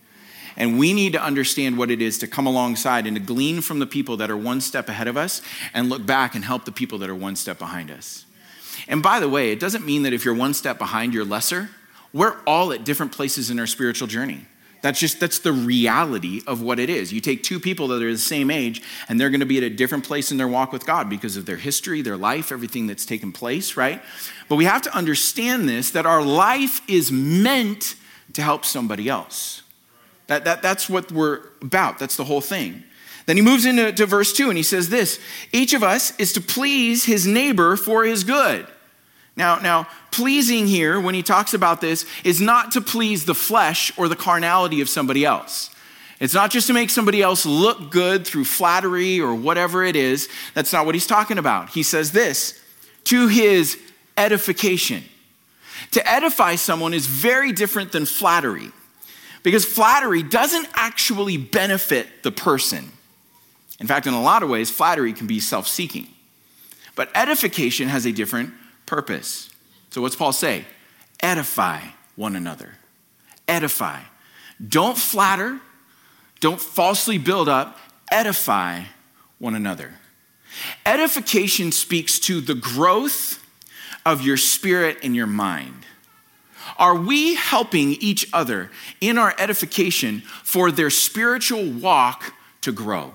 And 0.55 0.77
we 0.77 0.93
need 0.93 1.13
to 1.13 1.23
understand 1.23 1.77
what 1.77 1.89
it 1.89 2.01
is 2.01 2.19
to 2.19 2.27
come 2.27 2.45
alongside 2.45 3.07
and 3.07 3.15
to 3.15 3.21
glean 3.21 3.61
from 3.61 3.79
the 3.79 3.87
people 3.87 4.17
that 4.17 4.29
are 4.29 4.37
one 4.37 4.61
step 4.61 4.87
ahead 4.89 5.07
of 5.07 5.17
us 5.17 5.41
and 5.73 5.89
look 5.89 6.05
back 6.05 6.35
and 6.35 6.45
help 6.45 6.65
the 6.65 6.71
people 6.71 6.99
that 6.99 7.09
are 7.09 7.15
one 7.15 7.35
step 7.35 7.57
behind 7.57 7.89
us. 7.89 8.25
And 8.87 9.01
by 9.01 9.19
the 9.19 9.29
way, 9.29 9.51
it 9.51 9.59
doesn't 9.59 9.85
mean 9.85 10.03
that 10.03 10.13
if 10.13 10.25
you're 10.25 10.35
one 10.35 10.53
step 10.53 10.77
behind, 10.77 11.13
you're 11.13 11.25
lesser. 11.25 11.69
We're 12.11 12.37
all 12.45 12.71
at 12.71 12.83
different 12.83 13.11
places 13.11 13.49
in 13.49 13.59
our 13.59 13.65
spiritual 13.65 14.07
journey. 14.07 14.45
That's 14.83 14.99
just 14.99 15.21
that's 15.21 15.39
the 15.39 15.53
reality 15.53 16.41
of 16.45 16.61
what 16.61 16.77
it 16.77 16.89
is. 16.89 17.13
You 17.13 17.21
take 17.21 17.41
two 17.41 17.57
people 17.57 17.87
that 17.87 18.03
are 18.03 18.11
the 18.11 18.17
same 18.17 18.51
age 18.51 18.81
and 19.07 19.17
they're 19.17 19.29
going 19.29 19.39
to 19.39 19.45
be 19.45 19.57
at 19.57 19.63
a 19.63 19.69
different 19.69 20.03
place 20.03 20.29
in 20.29 20.35
their 20.35 20.47
walk 20.47 20.73
with 20.73 20.85
God 20.85 21.09
because 21.09 21.37
of 21.37 21.45
their 21.45 21.55
history, 21.55 22.01
their 22.01 22.17
life, 22.17 22.51
everything 22.51 22.85
that's 22.85 23.05
taken 23.05 23.31
place, 23.31 23.77
right? 23.77 24.01
But 24.49 24.57
we 24.57 24.65
have 24.65 24.81
to 24.81 24.93
understand 24.93 25.69
this 25.69 25.91
that 25.91 26.05
our 26.05 26.21
life 26.21 26.81
is 26.89 27.13
meant 27.13 27.95
to 28.33 28.41
help 28.41 28.65
somebody 28.65 29.07
else. 29.07 29.61
That, 30.27 30.43
that, 30.43 30.61
that's 30.61 30.89
what 30.89 31.13
we're 31.13 31.39
about. 31.61 31.97
That's 31.97 32.17
the 32.17 32.25
whole 32.25 32.41
thing. 32.41 32.83
Then 33.25 33.37
he 33.37 33.41
moves 33.41 33.65
into 33.65 34.05
verse 34.05 34.33
2 34.33 34.49
and 34.49 34.57
he 34.57 34.63
says 34.63 34.89
this 34.89 35.17
Each 35.53 35.73
of 35.73 35.81
us 35.81 36.13
is 36.19 36.33
to 36.33 36.41
please 36.41 37.05
his 37.05 37.25
neighbor 37.25 37.77
for 37.77 38.03
his 38.03 38.25
good. 38.25 38.67
Now, 39.35 39.57
now, 39.57 39.87
pleasing 40.11 40.67
here, 40.67 40.99
when 40.99 41.15
he 41.15 41.23
talks 41.23 41.53
about 41.53 41.81
this, 41.81 42.05
is 42.23 42.39
not 42.39 42.71
to 42.73 42.81
please 42.81 43.25
the 43.25 43.33
flesh 43.33 43.91
or 43.97 44.07
the 44.07 44.15
carnality 44.15 44.79
of 44.81 44.89
somebody 44.89 45.25
else. 45.25 45.71
It's 46.19 46.33
not 46.33 46.51
just 46.51 46.67
to 46.67 46.73
make 46.73 46.89
somebody 46.89 47.21
else 47.21 47.45
look 47.45 47.89
good 47.89 48.25
through 48.25 48.45
flattery 48.45 49.19
or 49.19 49.33
whatever 49.33 49.83
it 49.83 49.95
is. 49.95 50.29
That's 50.53 50.71
not 50.71 50.85
what 50.85 50.95
he's 50.95 51.07
talking 51.07 51.37
about. 51.37 51.69
He 51.69 51.83
says 51.83 52.11
this 52.11 52.59
to 53.05 53.27
his 53.27 53.77
edification. 54.15 55.03
To 55.91 56.09
edify 56.09 56.55
someone 56.55 56.93
is 56.93 57.07
very 57.07 57.51
different 57.51 57.91
than 57.91 58.05
flattery 58.05 58.71
because 59.41 59.65
flattery 59.65 60.23
doesn't 60.23 60.67
actually 60.75 61.37
benefit 61.37 62.23
the 62.23 62.31
person. 62.31 62.89
In 63.79 63.87
fact, 63.87 64.07
in 64.07 64.13
a 64.13 64.21
lot 64.21 64.43
of 64.43 64.49
ways, 64.49 64.69
flattery 64.69 65.11
can 65.13 65.27
be 65.27 65.39
self 65.39 65.67
seeking. 65.67 66.07
But 66.95 67.09
edification 67.15 67.89
has 67.89 68.05
a 68.05 68.11
different 68.11 68.53
purpose. 68.85 69.49
So, 69.89 70.01
what's 70.01 70.15
Paul 70.15 70.33
say? 70.33 70.65
Edify 71.21 71.81
one 72.15 72.35
another. 72.35 72.75
Edify. 73.47 74.01
Don't 74.65 74.97
flatter, 74.97 75.59
don't 76.39 76.61
falsely 76.61 77.17
build 77.17 77.49
up, 77.49 77.77
edify 78.11 78.83
one 79.39 79.55
another. 79.55 79.93
Edification 80.85 81.71
speaks 81.71 82.19
to 82.19 82.39
the 82.39 82.53
growth 82.53 83.43
of 84.05 84.21
your 84.21 84.37
spirit 84.37 84.97
and 85.03 85.15
your 85.15 85.27
mind. 85.27 85.85
Are 86.77 86.95
we 86.95 87.35
helping 87.35 87.93
each 87.93 88.27
other 88.33 88.71
in 89.01 89.17
our 89.17 89.33
edification 89.37 90.21
for 90.43 90.71
their 90.71 90.89
spiritual 90.89 91.65
walk 91.65 92.33
to 92.61 92.71
grow? 92.71 93.13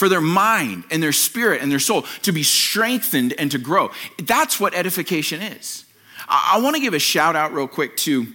For 0.00 0.08
their 0.08 0.22
mind 0.22 0.84
and 0.90 1.02
their 1.02 1.12
spirit 1.12 1.60
and 1.60 1.70
their 1.70 1.78
soul 1.78 2.06
to 2.22 2.32
be 2.32 2.42
strengthened 2.42 3.34
and 3.38 3.50
to 3.50 3.58
grow. 3.58 3.90
That's 4.18 4.58
what 4.58 4.72
edification 4.72 5.42
is. 5.42 5.84
I, 6.26 6.52
I 6.54 6.60
want 6.62 6.74
to 6.76 6.80
give 6.80 6.94
a 6.94 6.98
shout 6.98 7.36
out, 7.36 7.52
real 7.52 7.68
quick, 7.68 7.98
to 7.98 8.26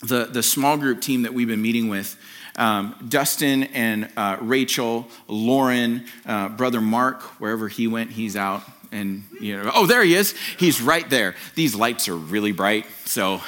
the, 0.00 0.24
the 0.24 0.42
small 0.42 0.78
group 0.78 1.02
team 1.02 1.24
that 1.24 1.34
we've 1.34 1.46
been 1.46 1.60
meeting 1.60 1.90
with. 1.90 2.18
Um, 2.56 2.96
Dustin 3.06 3.64
and 3.64 4.08
uh, 4.16 4.38
Rachel, 4.40 5.06
Lauren, 5.28 6.06
uh, 6.24 6.48
brother 6.48 6.80
Mark, 6.80 7.20
wherever 7.38 7.68
he 7.68 7.86
went, 7.86 8.10
he's 8.10 8.34
out 8.34 8.62
and 8.90 9.24
you 9.38 9.62
know, 9.62 9.72
oh, 9.74 9.84
there 9.84 10.02
he 10.02 10.14
is. 10.14 10.34
He's 10.58 10.80
right 10.80 11.10
there. 11.10 11.34
These 11.54 11.74
lights 11.74 12.08
are 12.08 12.16
really 12.16 12.52
bright, 12.52 12.86
so 13.04 13.42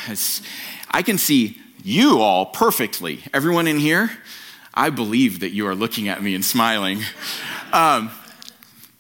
I 0.90 1.00
can 1.00 1.16
see 1.16 1.58
you 1.82 2.20
all 2.20 2.44
perfectly. 2.44 3.22
Everyone 3.32 3.66
in 3.66 3.78
here, 3.78 4.10
I 4.76 4.90
believe 4.90 5.40
that 5.40 5.50
you 5.50 5.66
are 5.66 5.74
looking 5.74 6.08
at 6.08 6.22
me 6.22 6.34
and 6.34 6.44
smiling. 6.44 7.00
Um, 7.72 8.10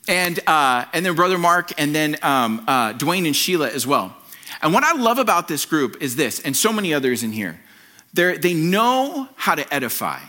and 0.08 0.40
uh, 0.46 0.86
and 0.92 1.04
then 1.04 1.14
brother 1.14 1.38
Mark, 1.38 1.72
and 1.78 1.94
then 1.94 2.16
um, 2.22 2.64
uh, 2.66 2.92
Dwayne 2.94 3.26
and 3.26 3.36
Sheila 3.36 3.68
as 3.68 3.86
well. 3.86 4.16
And 4.62 4.72
what 4.72 4.84
I 4.84 4.92
love 4.92 5.18
about 5.18 5.48
this 5.48 5.66
group 5.66 6.00
is 6.00 6.16
this, 6.16 6.40
and 6.40 6.56
so 6.56 6.72
many 6.72 6.94
others 6.94 7.22
in 7.22 7.32
here. 7.32 7.60
They're, 8.14 8.38
they 8.38 8.54
know 8.54 9.28
how 9.36 9.54
to 9.54 9.74
edify. 9.74 10.20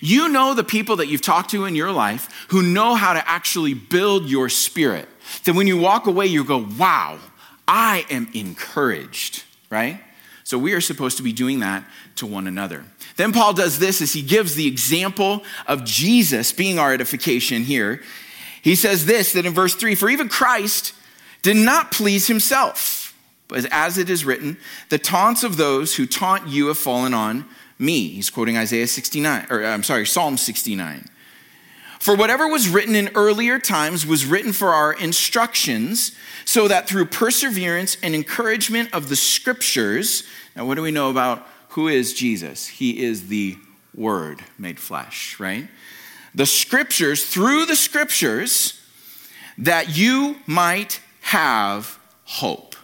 You 0.00 0.28
know 0.28 0.54
the 0.54 0.64
people 0.64 0.96
that 0.96 1.06
you've 1.06 1.22
talked 1.22 1.50
to 1.50 1.64
in 1.64 1.74
your 1.74 1.92
life 1.92 2.46
who 2.48 2.62
know 2.62 2.94
how 2.94 3.12
to 3.12 3.28
actually 3.28 3.74
build 3.74 4.28
your 4.28 4.48
spirit. 4.48 5.08
That 5.44 5.54
when 5.54 5.66
you 5.66 5.78
walk 5.78 6.06
away, 6.06 6.26
you 6.26 6.44
go, 6.44 6.66
wow, 6.78 7.18
I 7.66 8.04
am 8.10 8.28
encouraged, 8.34 9.44
right? 9.70 10.00
So 10.44 10.58
we 10.58 10.74
are 10.74 10.80
supposed 10.80 11.16
to 11.16 11.22
be 11.22 11.32
doing 11.32 11.60
that 11.60 11.84
to 12.16 12.26
one 12.26 12.46
another. 12.46 12.84
Then 13.16 13.32
Paul 13.32 13.54
does 13.54 13.78
this 13.78 14.02
as 14.02 14.12
he 14.12 14.22
gives 14.22 14.54
the 14.54 14.66
example 14.66 15.42
of 15.66 15.84
Jesus 15.84 16.52
being 16.52 16.78
our 16.78 16.92
edification 16.92 17.62
here. 17.62 18.02
He 18.62 18.74
says 18.74 19.06
this 19.06 19.32
that 19.32 19.46
in 19.46 19.54
verse 19.54 19.74
3 19.74 19.94
For 19.94 20.08
even 20.08 20.28
Christ 20.28 20.92
did 21.42 21.56
not 21.56 21.90
please 21.90 22.26
himself, 22.26 23.14
but 23.48 23.64
as 23.72 23.98
it 23.98 24.10
is 24.10 24.24
written, 24.24 24.58
the 24.88 24.98
taunts 24.98 25.44
of 25.44 25.56
those 25.56 25.96
who 25.96 26.06
taunt 26.06 26.48
you 26.48 26.66
have 26.66 26.78
fallen 26.78 27.14
on 27.14 27.46
me. 27.78 28.08
He's 28.08 28.30
quoting 28.30 28.56
Isaiah 28.56 28.86
69, 28.86 29.46
or 29.50 29.64
I'm 29.64 29.82
sorry, 29.82 30.06
Psalm 30.06 30.36
69. 30.36 31.08
For 32.00 32.14
whatever 32.14 32.46
was 32.46 32.68
written 32.68 32.94
in 32.94 33.10
earlier 33.14 33.58
times 33.58 34.06
was 34.06 34.26
written 34.26 34.52
for 34.52 34.74
our 34.74 34.92
instructions, 34.92 36.12
so 36.44 36.68
that 36.68 36.88
through 36.88 37.06
perseverance 37.06 37.96
and 38.02 38.14
encouragement 38.14 38.92
of 38.92 39.08
the 39.08 39.16
scriptures, 39.16 40.24
now 40.54 40.66
what 40.66 40.74
do 40.74 40.82
we 40.82 40.90
know 40.90 41.10
about 41.10 41.48
who 41.76 41.88
is 41.88 42.14
Jesus? 42.14 42.66
He 42.66 43.04
is 43.04 43.28
the 43.28 43.58
Word 43.94 44.42
made 44.58 44.80
flesh, 44.80 45.38
right? 45.38 45.68
The 46.34 46.46
scriptures, 46.46 47.26
through 47.26 47.66
the 47.66 47.76
scriptures, 47.76 48.80
that 49.58 49.94
you 49.94 50.36
might 50.46 51.02
have 51.20 51.98
hope. 52.24 52.76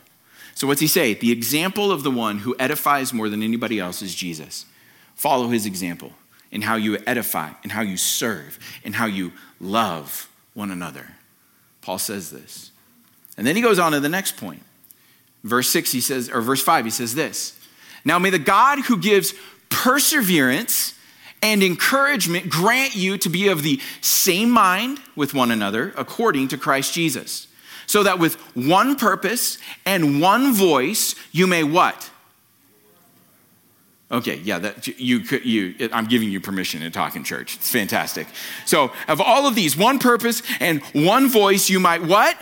So, 0.54 0.66
what's 0.66 0.82
he 0.82 0.86
say? 0.86 1.14
The 1.14 1.32
example 1.32 1.90
of 1.90 2.02
the 2.02 2.10
one 2.10 2.40
who 2.40 2.54
edifies 2.58 3.14
more 3.14 3.30
than 3.30 3.42
anybody 3.42 3.80
else 3.80 4.02
is 4.02 4.14
Jesus. 4.14 4.66
Follow 5.14 5.48
his 5.48 5.64
example 5.64 6.12
in 6.50 6.60
how 6.60 6.76
you 6.76 6.98
edify, 7.06 7.52
in 7.64 7.70
how 7.70 7.80
you 7.80 7.96
serve, 7.96 8.58
in 8.84 8.92
how 8.92 9.06
you 9.06 9.32
love 9.58 10.28
one 10.52 10.70
another. 10.70 11.08
Paul 11.80 11.96
says 11.96 12.30
this. 12.30 12.70
And 13.38 13.46
then 13.46 13.56
he 13.56 13.62
goes 13.62 13.78
on 13.78 13.92
to 13.92 14.00
the 14.00 14.10
next 14.10 14.36
point. 14.36 14.62
Verse 15.44 15.70
6, 15.70 15.92
he 15.92 16.02
says, 16.02 16.28
or 16.28 16.42
verse 16.42 16.62
5, 16.62 16.84
he 16.84 16.90
says 16.90 17.14
this 17.14 17.58
Now 18.04 18.18
may 18.18 18.30
the 18.30 18.38
God 18.38 18.80
who 18.80 18.96
gives 18.96 19.34
perseverance 19.68 20.94
and 21.42 21.62
encouragement 21.62 22.48
grant 22.48 22.94
you 22.94 23.18
to 23.18 23.28
be 23.28 23.48
of 23.48 23.62
the 23.62 23.80
same 24.00 24.50
mind 24.50 25.00
with 25.16 25.34
one 25.34 25.50
another 25.50 25.92
according 25.96 26.48
to 26.48 26.56
Christ 26.56 26.94
Jesus. 26.94 27.48
So 27.86 28.04
that 28.04 28.18
with 28.18 28.34
one 28.54 28.96
purpose 28.96 29.58
and 29.84 30.20
one 30.20 30.54
voice 30.54 31.14
you 31.32 31.46
may 31.46 31.64
what? 31.64 32.10
Okay, 34.12 34.36
yeah, 34.44 34.58
that 34.58 34.86
you 35.00 35.20
could 35.20 35.44
you 35.46 35.88
I'm 35.90 36.04
giving 36.04 36.30
you 36.30 36.38
permission 36.38 36.82
to 36.82 36.90
talk 36.90 37.16
in 37.16 37.24
church. 37.24 37.56
It's 37.56 37.70
fantastic. 37.70 38.26
So, 38.66 38.92
of 39.08 39.22
all 39.22 39.46
of 39.46 39.54
these, 39.54 39.74
one 39.74 39.98
purpose 39.98 40.42
and 40.60 40.82
one 40.92 41.30
voice, 41.30 41.70
you 41.70 41.80
might 41.80 42.02
what? 42.02 42.36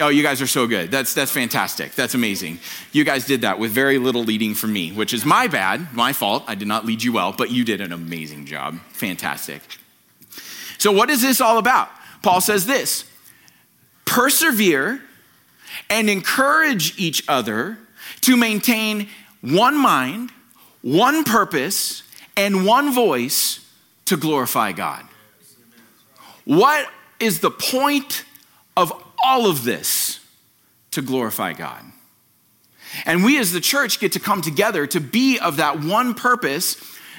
Oh, 0.00 0.08
you 0.08 0.22
guys 0.22 0.40
are 0.40 0.46
so 0.46 0.66
good. 0.66 0.90
That's 0.90 1.14
that's 1.14 1.30
fantastic. 1.30 1.92
That's 1.92 2.14
amazing. 2.14 2.58
You 2.92 3.04
guys 3.04 3.26
did 3.26 3.42
that 3.42 3.58
with 3.58 3.70
very 3.70 3.98
little 3.98 4.24
leading 4.24 4.54
from 4.54 4.72
me, 4.72 4.92
which 4.92 5.12
is 5.12 5.24
my 5.24 5.46
bad, 5.46 5.92
my 5.92 6.12
fault. 6.12 6.44
I 6.46 6.54
did 6.54 6.68
not 6.68 6.86
lead 6.86 7.02
you 7.02 7.12
well, 7.12 7.32
but 7.32 7.50
you 7.50 7.64
did 7.64 7.80
an 7.80 7.92
amazing 7.92 8.46
job. 8.46 8.78
Fantastic. 8.92 9.60
So, 10.78 10.90
what 10.90 11.10
is 11.10 11.20
this 11.20 11.40
all 11.40 11.58
about? 11.58 11.90
Paul 12.22 12.40
says 12.40 12.66
this 12.66 13.04
persevere 14.04 15.02
and 15.88 16.10
encourage 16.10 16.98
each 16.98 17.22
other 17.28 17.78
to 18.22 18.36
maintain 18.36 19.08
one 19.40 19.76
mind, 19.76 20.32
one 20.82 21.24
purpose, 21.24 22.02
and 22.36 22.66
one 22.66 22.92
voice 22.92 23.60
to 24.06 24.16
glorify 24.16 24.72
God. 24.72 25.06
What 26.44 26.88
is 27.20 27.40
the 27.40 27.50
point 27.50 28.24
of 28.76 28.92
all 29.24 29.46
of 29.46 29.64
this? 29.64 30.20
To 30.92 31.02
glorify 31.02 31.52
God. 31.52 31.84
And 33.06 33.24
we 33.24 33.38
as 33.38 33.52
the 33.52 33.60
church 33.60 34.00
get 34.00 34.12
to 34.12 34.20
come 34.20 34.42
together 34.42 34.86
to 34.88 35.00
be 35.00 35.38
of 35.38 35.56
that 35.58 35.80
one 35.80 36.14
purpose 36.14 36.76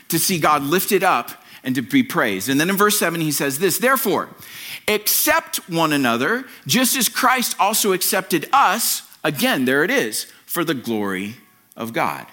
to 0.09 0.19
see 0.19 0.39
God 0.39 0.63
lifted 0.63 1.03
up 1.03 1.31
and 1.63 1.75
to 1.75 1.81
be 1.81 2.03
praised. 2.03 2.49
And 2.49 2.59
then 2.59 2.69
in 2.69 2.75
verse 2.75 2.97
7, 2.97 3.21
he 3.21 3.31
says 3.31 3.59
this 3.59 3.77
Therefore, 3.77 4.29
accept 4.87 5.69
one 5.69 5.93
another, 5.93 6.45
just 6.67 6.95
as 6.95 7.09
Christ 7.09 7.55
also 7.59 7.93
accepted 7.93 8.47
us. 8.51 9.03
Again, 9.23 9.65
there 9.65 9.83
it 9.83 9.91
is 9.91 10.25
for 10.45 10.63
the 10.63 10.73
glory 10.73 11.35
of 11.77 11.93
God. 11.93 12.25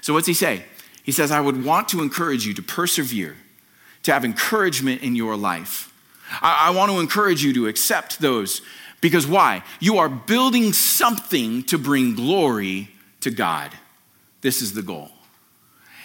So, 0.00 0.14
what's 0.14 0.26
he 0.26 0.34
say? 0.34 0.64
He 1.02 1.12
says, 1.12 1.30
I 1.30 1.40
would 1.40 1.64
want 1.64 1.88
to 1.88 2.02
encourage 2.02 2.46
you 2.46 2.54
to 2.54 2.62
persevere, 2.62 3.36
to 4.04 4.12
have 4.12 4.24
encouragement 4.24 5.02
in 5.02 5.16
your 5.16 5.36
life. 5.36 5.92
I, 6.40 6.68
I 6.68 6.70
want 6.70 6.92
to 6.92 7.00
encourage 7.00 7.44
you 7.44 7.52
to 7.54 7.66
accept 7.66 8.20
those 8.20 8.62
because 9.02 9.26
why? 9.26 9.62
You 9.80 9.98
are 9.98 10.08
building 10.08 10.72
something 10.72 11.64
to 11.64 11.76
bring 11.76 12.14
glory 12.14 12.88
to 13.20 13.30
God. 13.30 13.70
This 14.40 14.62
is 14.62 14.72
the 14.72 14.82
goal. 14.82 15.10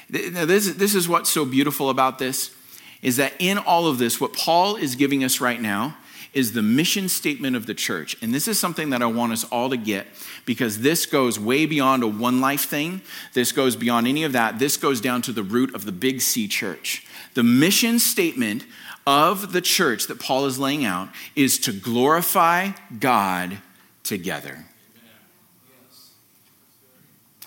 This, 0.09 0.73
this 0.73 0.95
is 0.95 1.07
what's 1.07 1.29
so 1.29 1.45
beautiful 1.45 1.89
about 1.89 2.19
this 2.19 2.53
is 3.01 3.17
that 3.17 3.33
in 3.39 3.57
all 3.59 3.87
of 3.87 3.99
this, 3.99 4.19
what 4.19 4.33
Paul 4.33 4.75
is 4.75 4.95
giving 4.95 5.23
us 5.23 5.39
right 5.39 5.61
now 5.61 5.95
is 6.33 6.53
the 6.53 6.61
mission 6.61 7.07
statement 7.07 7.55
of 7.55 7.65
the 7.65 7.73
church. 7.73 8.17
And 8.21 8.33
this 8.33 8.47
is 8.47 8.59
something 8.59 8.89
that 8.89 9.01
I 9.01 9.05
want 9.05 9.31
us 9.31 9.43
all 9.45 9.69
to 9.69 9.77
get 9.77 10.07
because 10.45 10.81
this 10.81 11.05
goes 11.05 11.39
way 11.39 11.65
beyond 11.65 12.03
a 12.03 12.07
one 12.07 12.41
life 12.41 12.65
thing. 12.65 13.01
This 13.33 13.51
goes 13.51 13.75
beyond 13.75 14.07
any 14.07 14.23
of 14.23 14.33
that. 14.33 14.59
This 14.59 14.77
goes 14.77 15.01
down 15.01 15.21
to 15.23 15.31
the 15.31 15.43
root 15.43 15.73
of 15.75 15.85
the 15.85 15.91
Big 15.91 16.21
C 16.21 16.47
church. 16.47 17.05
The 17.33 17.43
mission 17.43 17.99
statement 17.99 18.65
of 19.07 19.53
the 19.53 19.61
church 19.61 20.07
that 20.07 20.19
Paul 20.19 20.45
is 20.45 20.59
laying 20.59 20.83
out 20.83 21.07
is 21.33 21.57
to 21.59 21.71
glorify 21.71 22.71
God 22.99 23.57
together. 24.03 24.65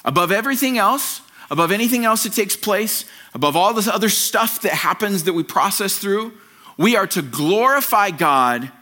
Above 0.03 0.33
everything 0.33 0.79
else, 0.79 1.21
above 1.51 1.71
anything 1.71 2.07
else 2.07 2.23
that 2.23 2.33
takes 2.33 2.57
place, 2.57 3.05
above 3.35 3.57
all 3.57 3.75
this 3.75 3.87
other 3.87 4.09
stuff 4.09 4.63
that 4.63 4.73
happens 4.73 5.25
that 5.25 5.35
we 5.35 5.43
process 5.43 5.99
through, 5.99 6.33
we 6.79 6.97
are 6.97 7.07
to 7.09 7.21
glorify 7.21 8.11
God 8.11 8.73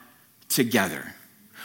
together. 0.48 1.14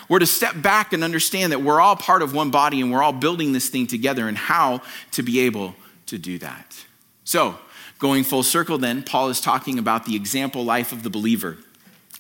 We're 0.10 0.20
to 0.20 0.26
step 0.26 0.60
back 0.64 0.94
and 0.94 1.04
understand 1.04 1.52
that 1.52 1.62
we're 1.62 1.80
all 1.80 1.96
part 1.96 2.24
of 2.24 2.34
one 2.34 2.50
body 2.50 2.82
and 2.82 2.92
we're 2.92 3.04
all 3.04 3.14
building 3.14 3.54
this 3.54 3.70
thing 3.70 3.86
together 3.86 4.28
and 4.28 4.36
how 4.36 4.82
to 5.12 5.22
be 5.22 5.42
able 5.42 5.76
to 6.08 6.18
do 6.18 6.40
that. 6.40 6.76
So, 7.24 7.60
going 8.04 8.26
full 8.26 8.44
circle, 8.44 8.78
then, 8.78 9.02
Paul 9.02 9.30
is 9.30 9.40
talking 9.40 9.80
about 9.80 10.06
the 10.06 10.14
example 10.14 10.66
life 10.66 10.92
of 10.92 11.04
the 11.04 11.10
believer. 11.10 11.58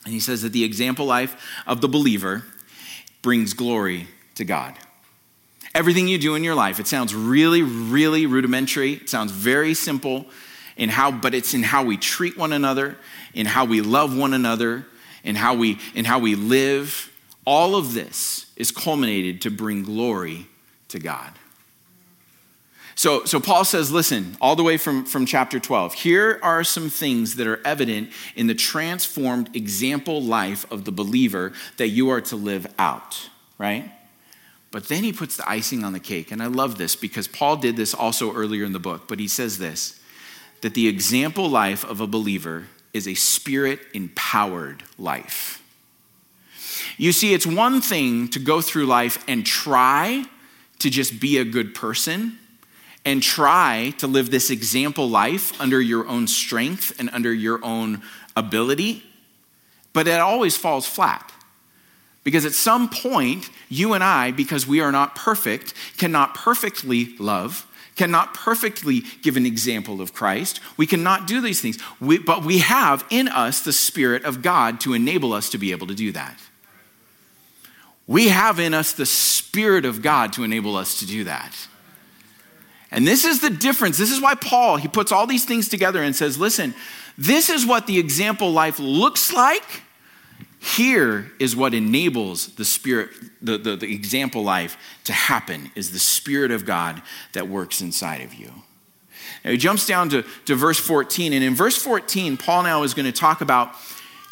And 0.05 0.13
he 0.13 0.21
says 0.21 0.41
that 0.41 0.53
the 0.53 0.63
example 0.63 1.05
life 1.05 1.35
of 1.67 1.81
the 1.81 1.89
believer 1.89 2.45
brings 3.21 3.53
glory 3.53 4.07
to 4.35 4.45
God. 4.45 4.75
Everything 5.75 6.07
you 6.07 6.17
do 6.17 6.35
in 6.35 6.43
your 6.45 6.55
life, 6.55 6.79
it 6.79 6.87
sounds 6.87 7.13
really, 7.13 7.63
really 7.63 8.25
rudimentary. 8.25 8.93
It 8.93 9.09
sounds 9.09 9.33
very 9.33 9.73
simple 9.73 10.25
in 10.77 10.87
how, 10.87 11.11
but 11.11 11.35
it's 11.35 11.53
in 11.53 11.63
how 11.63 11.83
we 11.83 11.97
treat 11.97 12.37
one 12.37 12.53
another, 12.53 12.97
in 13.33 13.45
how 13.45 13.65
we 13.65 13.81
love 13.81 14.17
one 14.17 14.33
another, 14.33 14.85
in 15.25 15.35
how 15.35 15.53
we, 15.53 15.79
in 15.93 16.05
how 16.05 16.17
we 16.17 16.35
live. 16.35 17.11
All 17.45 17.75
of 17.75 17.93
this 17.93 18.45
is 18.55 18.71
culminated 18.71 19.41
to 19.41 19.51
bring 19.51 19.83
glory 19.83 20.47
to 20.87 20.99
God. 20.99 21.33
So, 23.03 23.25
so 23.25 23.41
Paul 23.41 23.65
says, 23.65 23.91
listen, 23.91 24.37
all 24.39 24.55
the 24.55 24.63
way 24.63 24.77
from, 24.77 25.03
from 25.03 25.25
chapter 25.25 25.59
12, 25.59 25.93
here 25.93 26.39
are 26.41 26.63
some 26.63 26.89
things 26.89 27.35
that 27.35 27.47
are 27.47 27.59
evident 27.67 28.11
in 28.33 28.47
the 28.47 28.55
transformed 28.55 29.53
example 29.53 30.21
life 30.21 30.65
of 30.71 30.85
the 30.85 30.91
believer 30.93 31.51
that 31.75 31.89
you 31.89 32.07
are 32.11 32.21
to 32.21 32.37
live 32.37 32.65
out, 32.79 33.29
right? 33.57 33.91
But 34.71 34.87
then 34.87 35.03
he 35.03 35.11
puts 35.11 35.35
the 35.35 35.43
icing 35.49 35.83
on 35.83 35.91
the 35.91 35.99
cake. 35.99 36.31
And 36.31 36.41
I 36.41 36.45
love 36.45 36.77
this 36.77 36.95
because 36.95 37.27
Paul 37.27 37.57
did 37.57 37.75
this 37.75 37.93
also 37.93 38.33
earlier 38.33 38.63
in 38.63 38.71
the 38.71 38.79
book. 38.79 39.09
But 39.09 39.19
he 39.19 39.27
says 39.27 39.57
this 39.57 39.99
that 40.61 40.73
the 40.73 40.87
example 40.87 41.49
life 41.49 41.83
of 41.83 41.99
a 41.99 42.07
believer 42.07 42.67
is 42.93 43.05
a 43.05 43.15
spirit 43.15 43.81
empowered 43.93 44.81
life. 44.97 45.61
You 46.95 47.11
see, 47.11 47.33
it's 47.33 47.45
one 47.45 47.81
thing 47.81 48.29
to 48.29 48.39
go 48.39 48.61
through 48.61 48.85
life 48.85 49.21
and 49.27 49.45
try 49.45 50.23
to 50.79 50.89
just 50.89 51.19
be 51.19 51.37
a 51.37 51.43
good 51.43 51.75
person 51.75 52.39
and 53.05 53.21
try 53.21 53.93
to 53.97 54.07
live 54.07 54.31
this 54.31 54.49
example 54.49 55.09
life 55.09 55.59
under 55.59 55.81
your 55.81 56.07
own 56.07 56.27
strength 56.27 56.97
and 56.99 57.09
under 57.11 57.33
your 57.33 57.63
own 57.63 58.01
ability, 58.35 59.03
but 59.91 60.07
it 60.07 60.19
always 60.19 60.55
falls 60.55 60.87
flat. 60.87 61.31
Because 62.23 62.45
at 62.45 62.53
some 62.53 62.89
point, 62.89 63.49
you 63.67 63.93
and 63.93 64.03
I, 64.03 64.31
because 64.31 64.65
we 64.65 64.79
are 64.79 64.91
not 64.91 65.15
perfect, 65.15 65.73
cannot 65.97 66.33
perfectly 66.35 67.17
love, 67.17 67.67
cannot 67.95 68.33
perfectly 68.33 69.03
give 69.21 69.35
an 69.35 69.45
example 69.45 70.01
of 70.01 70.13
Christ. 70.13 70.61
We 70.77 70.87
cannot 70.87 71.27
do 71.27 71.41
these 71.41 71.61
things. 71.61 71.77
We, 71.99 72.17
but 72.17 72.45
we 72.45 72.59
have 72.59 73.05
in 73.09 73.27
us 73.27 73.59
the 73.59 73.73
Spirit 73.73 74.23
of 74.23 74.41
God 74.41 74.79
to 74.81 74.93
enable 74.93 75.33
us 75.33 75.49
to 75.49 75.57
be 75.57 75.71
able 75.71 75.87
to 75.87 75.93
do 75.93 76.13
that. 76.13 76.39
We 78.07 78.29
have 78.29 78.59
in 78.59 78.73
us 78.73 78.93
the 78.93 79.05
Spirit 79.05 79.85
of 79.85 80.01
God 80.01 80.33
to 80.33 80.43
enable 80.43 80.75
us 80.75 80.99
to 80.99 81.05
do 81.05 81.25
that. 81.25 81.67
And 82.93 83.07
this 83.07 83.25
is 83.25 83.41
the 83.41 83.49
difference. 83.49 83.97
This 83.97 84.11
is 84.11 84.21
why 84.21 84.35
Paul, 84.35 84.77
he 84.77 84.87
puts 84.87 85.11
all 85.11 85.25
these 85.25 85.45
things 85.45 85.67
together 85.67 86.01
and 86.03 86.15
says, 86.15 86.37
listen, 86.37 86.75
this 87.17 87.49
is 87.49 87.65
what 87.65 87.87
the 87.87 87.97
example 87.97 88.51
life 88.51 88.79
looks 88.79 89.33
like. 89.33 89.81
Here 90.59 91.31
is 91.39 91.55
what 91.55 91.73
enables 91.73 92.55
the 92.55 92.63
spirit, 92.63 93.09
the, 93.41 93.57
the, 93.57 93.75
the 93.75 93.93
example 93.93 94.43
life 94.43 94.77
to 95.05 95.11
happen, 95.11 95.71
is 95.75 95.91
the 95.91 95.99
Spirit 95.99 96.51
of 96.51 96.65
God 96.65 97.01
that 97.33 97.49
works 97.49 97.81
inside 97.81 98.21
of 98.21 98.33
you. 98.33 98.49
Now 99.43 99.51
he 99.51 99.57
jumps 99.57 99.85
down 99.85 100.07
to, 100.09 100.23
to 100.45 100.55
verse 100.55 100.79
14, 100.79 101.33
and 101.33 101.43
in 101.43 101.53
verse 101.53 101.75
14, 101.75 102.37
Paul 102.37 102.63
now 102.63 102.83
is 102.83 102.93
going 102.93 103.05
to 103.05 103.11
talk 103.11 103.41
about 103.41 103.73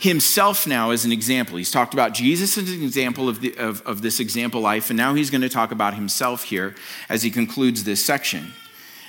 himself 0.01 0.65
now 0.65 0.89
as 0.89 1.05
an 1.05 1.11
example. 1.11 1.57
He's 1.57 1.69
talked 1.69 1.93
about 1.93 2.13
Jesus 2.13 2.57
as 2.57 2.71
an 2.71 2.81
example 2.81 3.29
of, 3.29 3.39
the, 3.39 3.55
of, 3.57 3.81
of 3.83 4.01
this 4.01 4.19
example 4.19 4.59
life, 4.59 4.89
and 4.89 4.97
now 4.97 5.13
he's 5.13 5.29
going 5.29 5.41
to 5.41 5.49
talk 5.49 5.71
about 5.71 5.93
himself 5.93 6.43
here 6.43 6.75
as 7.07 7.21
he 7.21 7.29
concludes 7.29 7.83
this 7.83 8.03
section. 8.03 8.53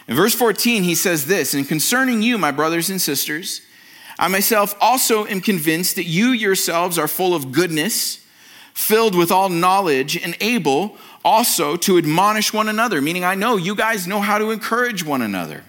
In 0.07 0.15
verse 0.15 0.35
14, 0.35 0.83
he 0.83 0.95
says 0.95 1.27
this 1.27 1.55
And 1.55 1.67
concerning 1.67 2.21
you, 2.21 2.37
my 2.37 2.51
brothers 2.51 2.91
and 2.91 3.01
sisters, 3.01 3.63
I 4.19 4.29
myself 4.29 4.75
also 4.81 5.27
am 5.27 5.41
convinced 5.41 5.97
that 5.97 6.05
you 6.05 6.29
yourselves 6.29 6.99
are 6.99 7.09
full 7.09 7.35
of 7.35 7.53
goodness, 7.53 8.23
filled 8.75 9.15
with 9.15 9.33
all 9.33 9.49
knowledge, 9.49 10.23
and 10.23 10.37
able 10.41 10.99
also 11.25 11.77
to 11.77 11.97
admonish 11.97 12.53
one 12.53 12.69
another, 12.69 13.01
meaning 13.01 13.25
I 13.25 13.35
know 13.35 13.57
you 13.57 13.75
guys 13.75 14.07
know 14.07 14.21
how 14.21 14.37
to 14.37 14.51
encourage 14.51 15.05
one 15.05 15.23
another. 15.23 15.65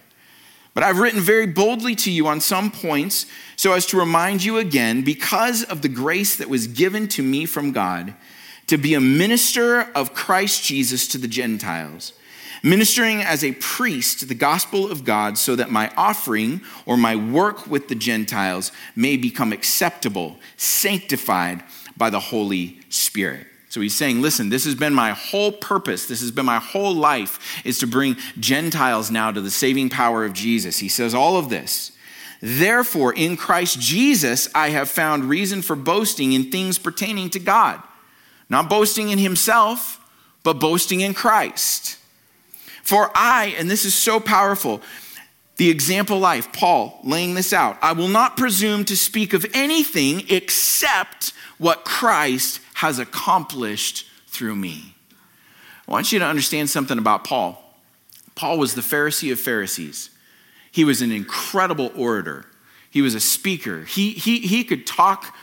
But 0.74 0.84
I've 0.84 1.00
written 1.00 1.22
very 1.22 1.46
boldly 1.46 1.96
to 1.98 2.12
you 2.12 2.28
on 2.28 2.42
some 2.42 2.72
points 2.72 3.28
so 3.56 3.74
as 3.74 3.86
to 3.88 4.00
remind 4.00 4.44
you 4.44 4.58
again, 4.58 5.04
because 5.04 5.64
of 5.64 5.82
the 5.82 5.90
grace 5.90 6.36
that 6.38 6.50
was 6.50 6.68
given 6.68 7.08
to 7.10 7.22
me 7.22 7.46
from 7.46 7.72
God, 7.72 8.16
to 8.68 8.78
be 8.78 8.94
a 8.94 9.02
minister 9.02 9.82
of 9.94 10.14
Christ 10.14 10.64
Jesus 10.64 11.08
to 11.10 11.18
the 11.18 11.28
Gentiles, 11.28 12.14
ministering 12.64 13.22
as 13.22 13.44
a 13.44 13.52
priest 13.54 14.28
the 14.28 14.34
gospel 14.34 14.90
of 14.90 15.04
God, 15.04 15.38
so 15.38 15.56
that 15.56 15.70
my 15.70 15.92
offering 15.96 16.62
or 16.86 16.98
my 16.98 17.16
work 17.16 17.68
with 17.68 17.88
the 17.88 17.96
Gentiles 17.96 18.72
may 18.96 19.16
become 19.16 19.54
acceptable, 19.54 20.40
sanctified 20.58 21.64
by 21.96 22.10
the 22.10 22.20
Holy 22.20 22.80
Spirit. 22.90 23.48
So 23.74 23.82
he's 23.82 23.96
saying, 23.96 24.22
listen, 24.22 24.50
this 24.50 24.66
has 24.66 24.76
been 24.76 24.94
my 24.94 25.14
whole 25.14 25.52
purpose. 25.52 26.06
This 26.06 26.22
has 26.22 26.30
been 26.30 26.46
my 26.46 26.60
whole 26.60 26.94
life 26.94 27.64
is 27.66 27.80
to 27.80 27.88
bring 27.88 28.18
Gentiles 28.40 29.10
now 29.10 29.32
to 29.32 29.42
the 29.42 29.50
saving 29.50 29.90
power 29.90 30.24
of 30.24 30.34
Jesus. 30.34 30.78
He 30.78 30.88
says 30.88 31.16
all 31.16 31.38
of 31.38 31.50
this. 31.50 31.92
Therefore, 32.40 33.16
in 33.16 33.36
Christ 33.36 33.80
Jesus, 33.80 34.48
I 34.54 34.70
have 34.70 34.92
found 34.92 35.24
reason 35.28 35.64
for 35.64 35.76
boasting 35.76 36.34
in 36.34 36.52
things 36.52 36.78
pertaining 36.78 37.32
to 37.32 37.40
God. 37.40 37.82
Not 38.48 38.70
boasting 38.70 39.10
in 39.10 39.18
himself, 39.18 40.00
but 40.44 40.60
boasting 40.60 41.02
in 41.02 41.16
Christ. 41.16 41.98
For 42.84 43.10
I, 43.16 43.56
and 43.58 43.72
this 43.72 43.86
is 43.86 43.96
so 43.96 44.20
powerful, 44.20 44.84
the 45.56 45.72
example 45.72 46.20
life, 46.20 46.54
Paul 46.54 47.00
laying 47.04 47.34
this 47.34 47.52
out, 47.52 47.80
I 47.82 47.94
will 47.94 48.08
not 48.08 48.38
presume 48.38 48.86
to 48.86 48.96
speak 48.96 49.34
of 49.34 49.48
anything 49.52 50.26
except 50.30 51.34
what 51.58 51.86
Christ 51.86 52.60
has 52.74 53.00
accomplished 53.00 54.08
through 54.28 54.56
me. 54.56 54.96
I 55.88 55.92
want 55.92 56.12
you 56.12 56.20
to 56.20 56.26
understand 56.26 56.70
something 56.70 56.98
about 56.98 57.24
Paul. 57.24 57.60
Paul 58.36 58.58
was 58.58 58.74
the 58.74 58.82
Pharisee 58.82 59.32
of 59.32 59.40
Pharisees. 59.40 60.10
He 60.72 60.84
was 60.84 61.02
an 61.02 61.12
incredible 61.12 61.92
orator. 61.96 62.46
He 62.90 63.02
was 63.02 63.16
a 63.16 63.20
speaker. 63.20 63.84
He, 63.84 64.12
he, 64.12 64.40
he 64.40 64.64
could 64.64 64.88
talk 64.88 65.36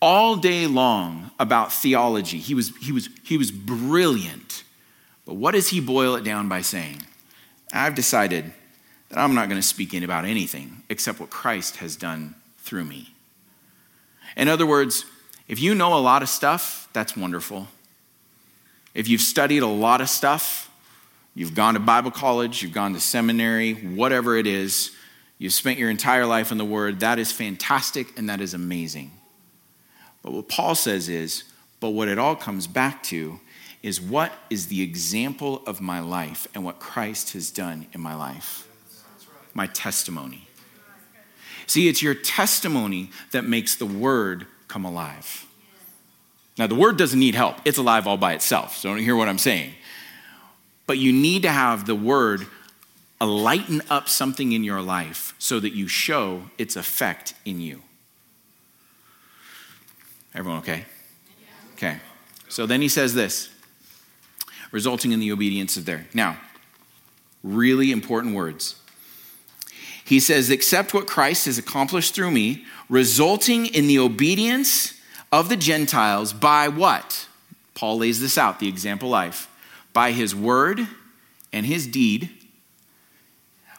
all 0.00 0.36
day 0.36 0.66
long 0.66 1.30
about 1.38 1.72
theology. 1.72 2.38
He 2.38 2.54
was, 2.54 2.72
he, 2.80 2.90
was, 2.90 3.08
he 3.22 3.38
was 3.38 3.52
brilliant. 3.52 4.64
But 5.24 5.34
what 5.34 5.52
does 5.52 5.68
he 5.68 5.80
boil 5.80 6.16
it 6.16 6.24
down 6.24 6.48
by 6.48 6.62
saying? 6.62 7.02
I've 7.72 7.94
decided 7.94 8.52
that 9.08 9.18
I'm 9.18 9.34
not 9.34 9.48
going 9.48 9.60
to 9.60 9.66
speak 9.66 9.94
in 9.94 10.02
about 10.02 10.24
anything 10.24 10.82
except 10.88 11.20
what 11.20 11.30
Christ 11.30 11.76
has 11.76 11.94
done 11.94 12.34
through 12.58 12.84
me. 12.84 13.14
In 14.36 14.48
other 14.48 14.66
words, 14.66 15.04
if 15.52 15.60
you 15.60 15.74
know 15.74 15.92
a 15.92 16.00
lot 16.00 16.22
of 16.22 16.30
stuff, 16.30 16.88
that's 16.94 17.14
wonderful. 17.14 17.68
If 18.94 19.06
you've 19.06 19.20
studied 19.20 19.58
a 19.58 19.66
lot 19.66 20.00
of 20.00 20.08
stuff, 20.08 20.70
you've 21.34 21.54
gone 21.54 21.74
to 21.74 21.80
Bible 21.80 22.10
college, 22.10 22.62
you've 22.62 22.72
gone 22.72 22.94
to 22.94 23.00
seminary, 23.00 23.74
whatever 23.74 24.34
it 24.38 24.46
is, 24.46 24.92
you've 25.36 25.52
spent 25.52 25.78
your 25.78 25.90
entire 25.90 26.24
life 26.24 26.52
in 26.52 26.56
the 26.56 26.64
Word, 26.64 27.00
that 27.00 27.18
is 27.18 27.32
fantastic 27.32 28.18
and 28.18 28.30
that 28.30 28.40
is 28.40 28.54
amazing. 28.54 29.10
But 30.22 30.32
what 30.32 30.48
Paul 30.48 30.74
says 30.74 31.10
is, 31.10 31.44
but 31.80 31.90
what 31.90 32.08
it 32.08 32.18
all 32.18 32.34
comes 32.34 32.66
back 32.66 33.02
to 33.04 33.38
is 33.82 34.00
what 34.00 34.32
is 34.48 34.68
the 34.68 34.80
example 34.80 35.62
of 35.66 35.82
my 35.82 36.00
life 36.00 36.48
and 36.54 36.64
what 36.64 36.78
Christ 36.78 37.34
has 37.34 37.50
done 37.50 37.88
in 37.92 38.00
my 38.00 38.14
life? 38.14 38.66
My 39.52 39.66
testimony. 39.66 40.48
See, 41.66 41.88
it's 41.88 42.02
your 42.02 42.14
testimony 42.14 43.10
that 43.32 43.44
makes 43.44 43.76
the 43.76 43.84
Word 43.84 44.46
come 44.72 44.86
alive. 44.86 45.46
Now, 46.56 46.66
the 46.66 46.74
word 46.74 46.96
doesn't 46.96 47.18
need 47.18 47.34
help, 47.34 47.56
it's 47.66 47.78
alive 47.78 48.06
all 48.06 48.16
by 48.16 48.32
itself. 48.32 48.76
So 48.76 48.88
don't 48.88 48.98
hear 48.98 49.16
what 49.16 49.28
I'm 49.28 49.38
saying. 49.38 49.74
But 50.86 50.98
you 50.98 51.12
need 51.12 51.42
to 51.42 51.50
have 51.50 51.86
the 51.86 51.94
word 51.94 52.46
lighten 53.20 53.82
up 53.88 54.08
something 54.08 54.52
in 54.52 54.64
your 54.64 54.80
life 54.80 55.34
so 55.38 55.60
that 55.60 55.74
you 55.74 55.86
show 55.88 56.42
its 56.58 56.74
effect 56.74 57.34
in 57.44 57.60
you. 57.60 57.82
Everyone 60.34 60.60
okay? 60.60 60.86
Okay. 61.74 61.98
So 62.48 62.66
then 62.66 62.80
he 62.80 62.88
says 62.88 63.14
this 63.14 63.50
resulting 64.70 65.12
in 65.12 65.20
the 65.20 65.30
obedience 65.32 65.76
of 65.76 65.84
their. 65.84 66.06
Now, 66.14 66.38
really 67.42 67.92
important 67.92 68.34
words. 68.34 68.76
He 70.04 70.18
says, 70.18 70.50
Accept 70.50 70.94
what 70.94 71.06
Christ 71.06 71.46
has 71.46 71.58
accomplished 71.58 72.14
through 72.14 72.30
me, 72.30 72.64
resulting 72.92 73.64
in 73.64 73.86
the 73.86 73.98
obedience 73.98 74.92
of 75.32 75.48
the 75.48 75.56
Gentiles 75.56 76.34
by 76.34 76.68
what? 76.68 77.26
Paul 77.72 77.96
lays 77.96 78.20
this 78.20 78.36
out, 78.36 78.60
the 78.60 78.68
example 78.68 79.08
life. 79.08 79.48
By 79.94 80.12
his 80.12 80.34
word 80.34 80.86
and 81.54 81.64
his 81.64 81.86
deed, 81.86 82.28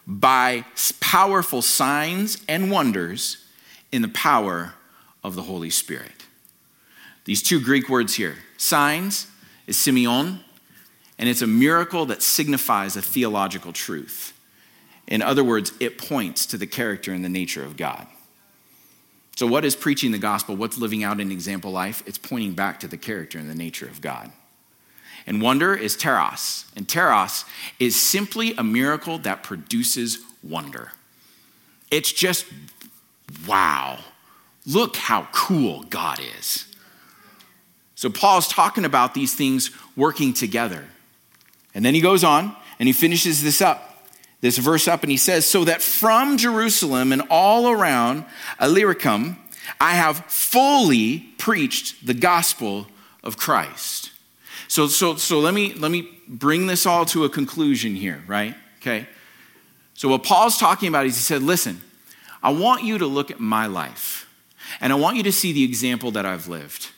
by 0.08 0.65
powerful 0.99 1.62
signs 1.62 2.43
and 2.49 2.71
wonders 2.71 3.45
in 3.91 4.02
the 4.02 4.08
power 4.08 4.73
of 5.23 5.36
the 5.36 5.43
Holy 5.43 5.69
Spirit. 5.69 6.26
These 7.26 7.43
two 7.43 7.62
Greek 7.62 7.89
words 7.89 8.15
here 8.15 8.38
signs 8.58 9.28
is 9.67 9.78
semeion, 9.78 10.39
and 11.19 11.30
it's 11.30 11.43
a 11.43 11.47
miracle 11.47 12.08
that 12.08 12.23
signifies 12.23 12.95
a 12.95 13.02
theological 13.02 13.73
truth. 13.73 14.34
In 15.06 15.21
other 15.21 15.43
words, 15.43 15.71
it 15.80 15.99
points 15.99 16.47
to 16.47 16.58
the 16.58 16.65
character 16.65 17.13
and 17.13 17.23
the 17.23 17.30
nature 17.30 17.63
of 17.63 17.78
God. 17.78 18.08
So, 19.36 19.48
what 19.48 19.65
is 19.65 19.76
preaching 19.76 20.12
the 20.12 20.19
gospel? 20.19 20.56
What's 20.56 20.78
living 20.78 21.04
out 21.04 21.19
an 21.19 21.32
example 21.32 21.72
life? 21.72 22.04
It's 22.06 22.17
pointing 22.17 22.54
back 22.54 22.80
to 22.82 22.88
the 22.88 22.98
character 22.98 23.39
and 23.39 23.50
the 23.50 23.56
nature 23.56 23.88
of 23.88 24.02
God. 24.02 24.32
And 25.26 25.41
wonder 25.41 25.74
is 25.74 25.96
teros. 25.96 26.65
And 26.76 26.88
teros 26.88 27.46
is 27.80 28.00
simply 28.00 28.54
a 28.58 28.63
miracle 28.63 29.17
that 29.19 29.41
produces 29.43 30.19
wonder. 30.43 30.91
It's 31.89 32.12
just, 32.12 32.46
wow, 33.48 34.00
look 34.65 34.98
how 34.98 35.28
cool 35.32 35.84
God 35.84 36.19
is. 36.39 36.65
So 37.96 38.10
Paul's 38.10 38.48
talking 38.48 38.84
about 38.84 39.13
these 39.13 39.34
things 39.34 39.72
working 39.96 40.34
together. 40.34 40.86
And 41.74 41.86
then 41.86 41.93
he 41.93 42.02
goes 42.02 42.24
on 42.24 42.56
and 42.80 42.88
he 42.88 42.93
finishes 42.93 43.41
this 43.41 43.62
up, 43.62 43.92
this 44.43 44.58
verse 44.58 44.89
up, 44.89 45.03
and 45.03 45.10
he 45.10 45.15
says, 45.15 45.45
So 45.45 45.63
that 45.63 45.82
from 45.82 46.36
Jerusalem 46.36 47.13
and 47.13 47.21
all 47.29 47.69
around 47.69 48.25
Illyricum, 48.60 49.38
I 49.79 49.91
have 49.91 50.25
fully 50.25 51.19
preached 51.38 52.06
the 52.06 52.13
gospel 52.13 52.88
of 53.23 53.38
Christ. 53.38 54.12
So, 54.67 54.88
so, 54.88 55.15
so 55.15 55.39
let, 55.39 55.53
me, 55.53 55.73
let 55.75 55.91
me 55.91 56.10
bring 56.27 56.67
this 56.67 56.86
all 56.86 57.06
to 57.06 57.23
a 57.23 57.29
conclusion 57.29 57.95
here, 57.95 58.21
right? 58.27 58.53
Okay. 58.82 59.08
So, 59.93 60.10
what 60.10 60.23
Paul's 60.23 60.58
talking 60.58 60.89
about 60.89 61.06
is 61.06 61.15
he 61.15 61.21
said, 61.21 61.41
Listen, 61.41 61.82
I 62.43 62.51
want 62.51 62.84
you 62.84 62.97
to 62.97 63.08
look 63.08 63.32
at 63.32 63.39
my 63.39 63.67
life, 63.67 64.29
and 64.82 64.91
I 64.91 64.97
want 64.97 65.15
you 65.15 65.23
to 65.23 65.32
see 65.32 65.53
the 65.53 65.63
example 65.63 66.12
that 66.12 66.25
I've 66.25 66.49
lived. 66.49 66.89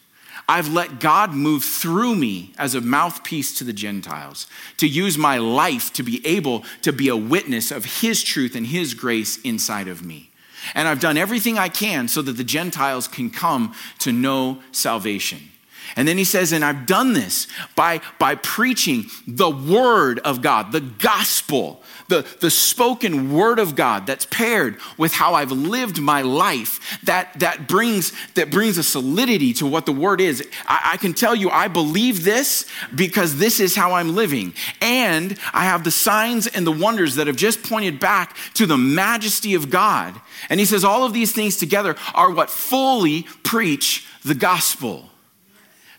I've 0.47 0.71
let 0.71 0.99
God 0.99 1.33
move 1.33 1.63
through 1.63 2.15
me 2.15 2.53
as 2.57 2.75
a 2.75 2.81
mouthpiece 2.81 3.57
to 3.57 3.63
the 3.63 3.73
Gentiles, 3.73 4.45
to 4.77 4.87
use 4.87 5.17
my 5.17 5.37
life 5.37 5.91
to 5.93 6.03
be 6.03 6.25
able 6.25 6.63
to 6.83 6.93
be 6.93 7.07
a 7.07 7.17
witness 7.17 7.71
of 7.71 8.01
His 8.01 8.23
truth 8.23 8.55
and 8.55 8.67
His 8.67 8.93
grace 8.93 9.41
inside 9.41 9.87
of 9.87 10.05
me. 10.05 10.29
And 10.73 10.87
I've 10.87 10.99
done 10.99 11.17
everything 11.17 11.57
I 11.57 11.69
can 11.69 12.07
so 12.07 12.21
that 12.21 12.33
the 12.33 12.43
Gentiles 12.43 13.07
can 13.07 13.29
come 13.29 13.73
to 13.99 14.11
know 14.11 14.61
salvation. 14.71 15.51
And 15.95 16.07
then 16.07 16.17
he 16.17 16.23
says, 16.23 16.51
and 16.51 16.63
I've 16.63 16.85
done 16.85 17.13
this 17.13 17.47
by, 17.75 18.01
by 18.19 18.35
preaching 18.35 19.05
the 19.27 19.49
word 19.49 20.19
of 20.19 20.41
God, 20.41 20.71
the 20.71 20.81
gospel, 20.81 21.81
the, 22.07 22.25
the 22.41 22.51
spoken 22.51 23.33
word 23.33 23.59
of 23.59 23.75
God 23.75 24.05
that's 24.05 24.25
paired 24.25 24.77
with 24.97 25.13
how 25.13 25.33
I've 25.33 25.51
lived 25.51 25.99
my 25.99 26.21
life, 26.21 26.99
that, 27.03 27.39
that, 27.39 27.67
brings, 27.67 28.13
that 28.33 28.51
brings 28.51 28.77
a 28.77 28.83
solidity 28.83 29.53
to 29.53 29.65
what 29.65 29.85
the 29.85 29.91
word 29.91 30.21
is. 30.21 30.47
I, 30.67 30.91
I 30.93 30.97
can 30.97 31.13
tell 31.13 31.35
you, 31.35 31.49
I 31.49 31.67
believe 31.67 32.23
this 32.23 32.65
because 32.93 33.37
this 33.37 33.59
is 33.59 33.75
how 33.75 33.93
I'm 33.93 34.15
living. 34.15 34.53
And 34.81 35.37
I 35.53 35.65
have 35.65 35.83
the 35.83 35.91
signs 35.91 36.47
and 36.47 36.65
the 36.65 36.71
wonders 36.71 37.15
that 37.15 37.27
have 37.27 37.35
just 37.35 37.63
pointed 37.63 37.99
back 37.99 38.35
to 38.55 38.65
the 38.65 38.77
majesty 38.77 39.53
of 39.55 39.69
God. 39.69 40.19
And 40.49 40.59
he 40.59 40.65
says, 40.65 40.83
all 40.83 41.03
of 41.03 41.13
these 41.13 41.31
things 41.31 41.57
together 41.57 41.95
are 42.13 42.31
what 42.31 42.49
fully 42.49 43.23
preach 43.43 44.05
the 44.23 44.35
gospel. 44.35 45.09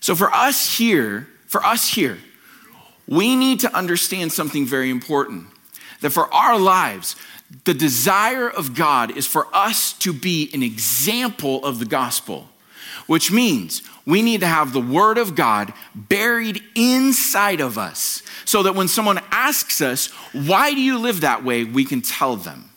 So 0.06 0.14
for 0.14 0.32
us 0.32 0.78
here, 0.78 1.26
for 1.48 1.66
us 1.66 1.92
here, 1.92 2.18
we 3.08 3.34
need 3.34 3.58
to 3.58 3.76
understand 3.76 4.30
something 4.30 4.64
very 4.64 4.88
important 4.88 5.48
that 6.00 6.10
for 6.10 6.32
our 6.32 6.56
lives, 6.56 7.16
the 7.64 7.74
desire 7.74 8.48
of 8.48 8.76
God 8.76 9.16
is 9.16 9.26
for 9.26 9.48
us 9.52 9.92
to 9.94 10.12
be 10.12 10.48
an 10.54 10.62
example 10.62 11.64
of 11.64 11.80
the 11.80 11.84
gospel, 11.86 12.48
which 13.08 13.32
means 13.32 13.82
we 14.06 14.22
need 14.22 14.42
to 14.42 14.46
have 14.46 14.72
the 14.72 14.80
word 14.80 15.18
of 15.18 15.34
God 15.34 15.72
buried 15.92 16.62
inside 16.76 17.60
of 17.60 17.76
us 17.76 18.22
so 18.44 18.62
that 18.62 18.76
when 18.76 18.86
someone 18.86 19.18
asks 19.32 19.80
us, 19.80 20.06
Why 20.32 20.72
do 20.72 20.80
you 20.80 21.00
live 21.00 21.22
that 21.22 21.42
way? 21.42 21.64
we 21.64 21.84
can 21.84 22.00
tell 22.00 22.36
them. 22.36 22.70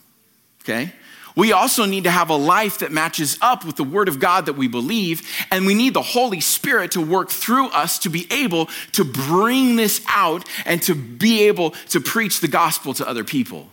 Okay? 0.63 0.93
We 1.39 1.53
also 1.53 1.85
need 1.85 2.03
to 2.03 2.11
have 2.11 2.29
a 2.29 2.35
life 2.35 2.79
that 2.79 2.91
matches 2.91 3.37
up 3.41 3.63
with 3.63 3.77
the 3.77 3.83
Word 3.85 4.09
of 4.09 4.19
God 4.19 4.47
that 4.47 4.57
we 4.57 4.67
believe, 4.67 5.25
and 5.49 5.65
we 5.65 5.73
need 5.73 5.93
the 5.93 6.01
Holy 6.01 6.41
Spirit 6.41 6.91
to 6.91 7.01
work 7.01 7.29
through 7.29 7.69
us 7.69 7.97
to 7.99 8.09
be 8.09 8.27
able 8.29 8.67
to 8.91 9.05
bring 9.05 9.77
this 9.77 10.01
out 10.09 10.45
and 10.65 10.81
to 10.81 10.93
be 10.93 11.43
able 11.43 11.71
to 11.91 12.01
preach 12.01 12.41
the 12.41 12.49
gospel 12.49 12.93
to 12.93 13.07
other 13.07 13.23
people. 13.23 13.69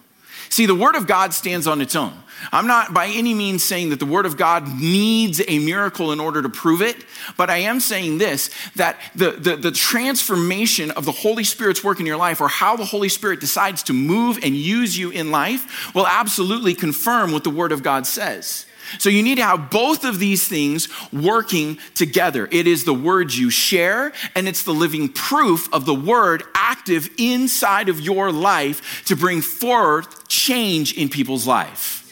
See, 0.49 0.67
the 0.67 0.77
Word 0.77 0.95
of 0.95 1.09
God 1.09 1.35
stands 1.35 1.67
on 1.67 1.81
its 1.81 1.97
own. 1.97 2.17
I'm 2.53 2.67
not 2.67 2.93
by 2.93 3.09
any 3.09 3.35
means 3.35 3.65
saying 3.65 3.91
that 3.91 3.99
the 3.99 4.07
Word 4.07 4.27
of 4.27 4.37
God 4.37 4.69
needs 4.81 5.41
a 5.47 5.59
miracle 5.59 6.13
in 6.13 6.21
order 6.21 6.43
to 6.43 6.49
prove 6.49 6.83
it, 6.83 6.97
but 7.37 7.51
I 7.51 7.59
am 7.59 7.81
saying 7.81 8.19
this 8.19 8.51
that 8.77 8.99
the, 9.15 9.33
the, 9.33 9.57
the, 9.57 9.71
transformation 9.71 10.91
of 10.93 11.05
the 11.05 11.13
Holy 11.13 11.45
Spirit's 11.45 11.83
work 11.83 12.01
in 12.01 12.07
your 12.07 12.17
life, 12.17 12.41
or 12.41 12.49
how 12.49 12.77
the 12.77 12.85
Holy 12.85 13.09
Spirit 13.09 13.41
decides 13.41 13.83
to 13.85 13.93
move 13.93 14.39
and 14.43 14.55
use 14.55 14.97
you 14.99 15.11
in 15.11 15.31
life, 15.31 15.95
will 15.95 16.07
absolutely 16.07 16.75
confirm 16.75 17.33
what 17.33 17.45
the 17.45 17.51
Word 17.51 17.73
of 17.73 17.83
God 17.83 18.07
says. 18.07 18.67
So 18.99 19.09
you 19.09 19.23
need 19.23 19.37
to 19.37 19.45
have 19.45 19.71
both 19.71 20.05
of 20.05 20.19
these 20.19 20.47
things 20.47 20.89
working 21.13 21.79
together. 21.95 22.49
It 22.51 22.67
is 22.67 22.85
the 22.85 22.95
word 22.95 23.35
you 23.35 23.51
share, 23.51 24.13
and 24.35 24.47
it's 24.47 24.63
the 24.63 24.73
living 24.73 25.09
proof 25.09 25.73
of 25.73 25.87
the 25.87 25.95
word 25.95 26.45
active 26.55 27.11
inside 27.19 27.89
of 27.89 28.01
your 28.01 28.31
life 28.31 29.05
to 29.07 29.17
bring 29.17 29.41
forth 29.41 30.29
change 30.29 30.97
in 30.97 31.09
people's 31.09 31.47
life. 31.47 32.06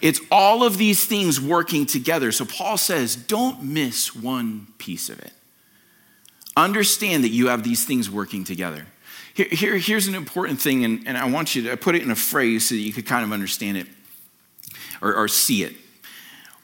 It's 0.00 0.20
all 0.30 0.62
of 0.62 0.78
these 0.78 1.04
things 1.04 1.40
working 1.40 1.86
together. 1.86 2.32
So 2.32 2.44
Paul 2.44 2.76
says, 2.76 3.16
don't 3.16 3.62
miss 3.62 4.14
one 4.14 4.68
piece 4.78 5.08
of 5.08 5.18
it. 5.20 5.32
Understand 6.56 7.24
that 7.24 7.30
you 7.30 7.48
have 7.48 7.62
these 7.62 7.84
things 7.84 8.10
working 8.10 8.44
together. 8.44 8.86
Here, 9.34 9.48
here 9.50 9.76
here's 9.76 10.06
an 10.06 10.14
important 10.14 10.60
thing, 10.60 10.84
and, 10.84 11.06
and 11.06 11.18
I 11.18 11.28
want 11.28 11.54
you 11.54 11.62
to 11.64 11.76
put 11.76 11.94
it 11.94 12.02
in 12.02 12.10
a 12.10 12.16
phrase 12.16 12.68
so 12.68 12.74
that 12.74 12.80
you 12.80 12.92
could 12.92 13.06
kind 13.06 13.24
of 13.24 13.32
understand 13.32 13.76
it 13.76 13.86
or, 15.02 15.14
or 15.14 15.28
see 15.28 15.62
it. 15.62 15.76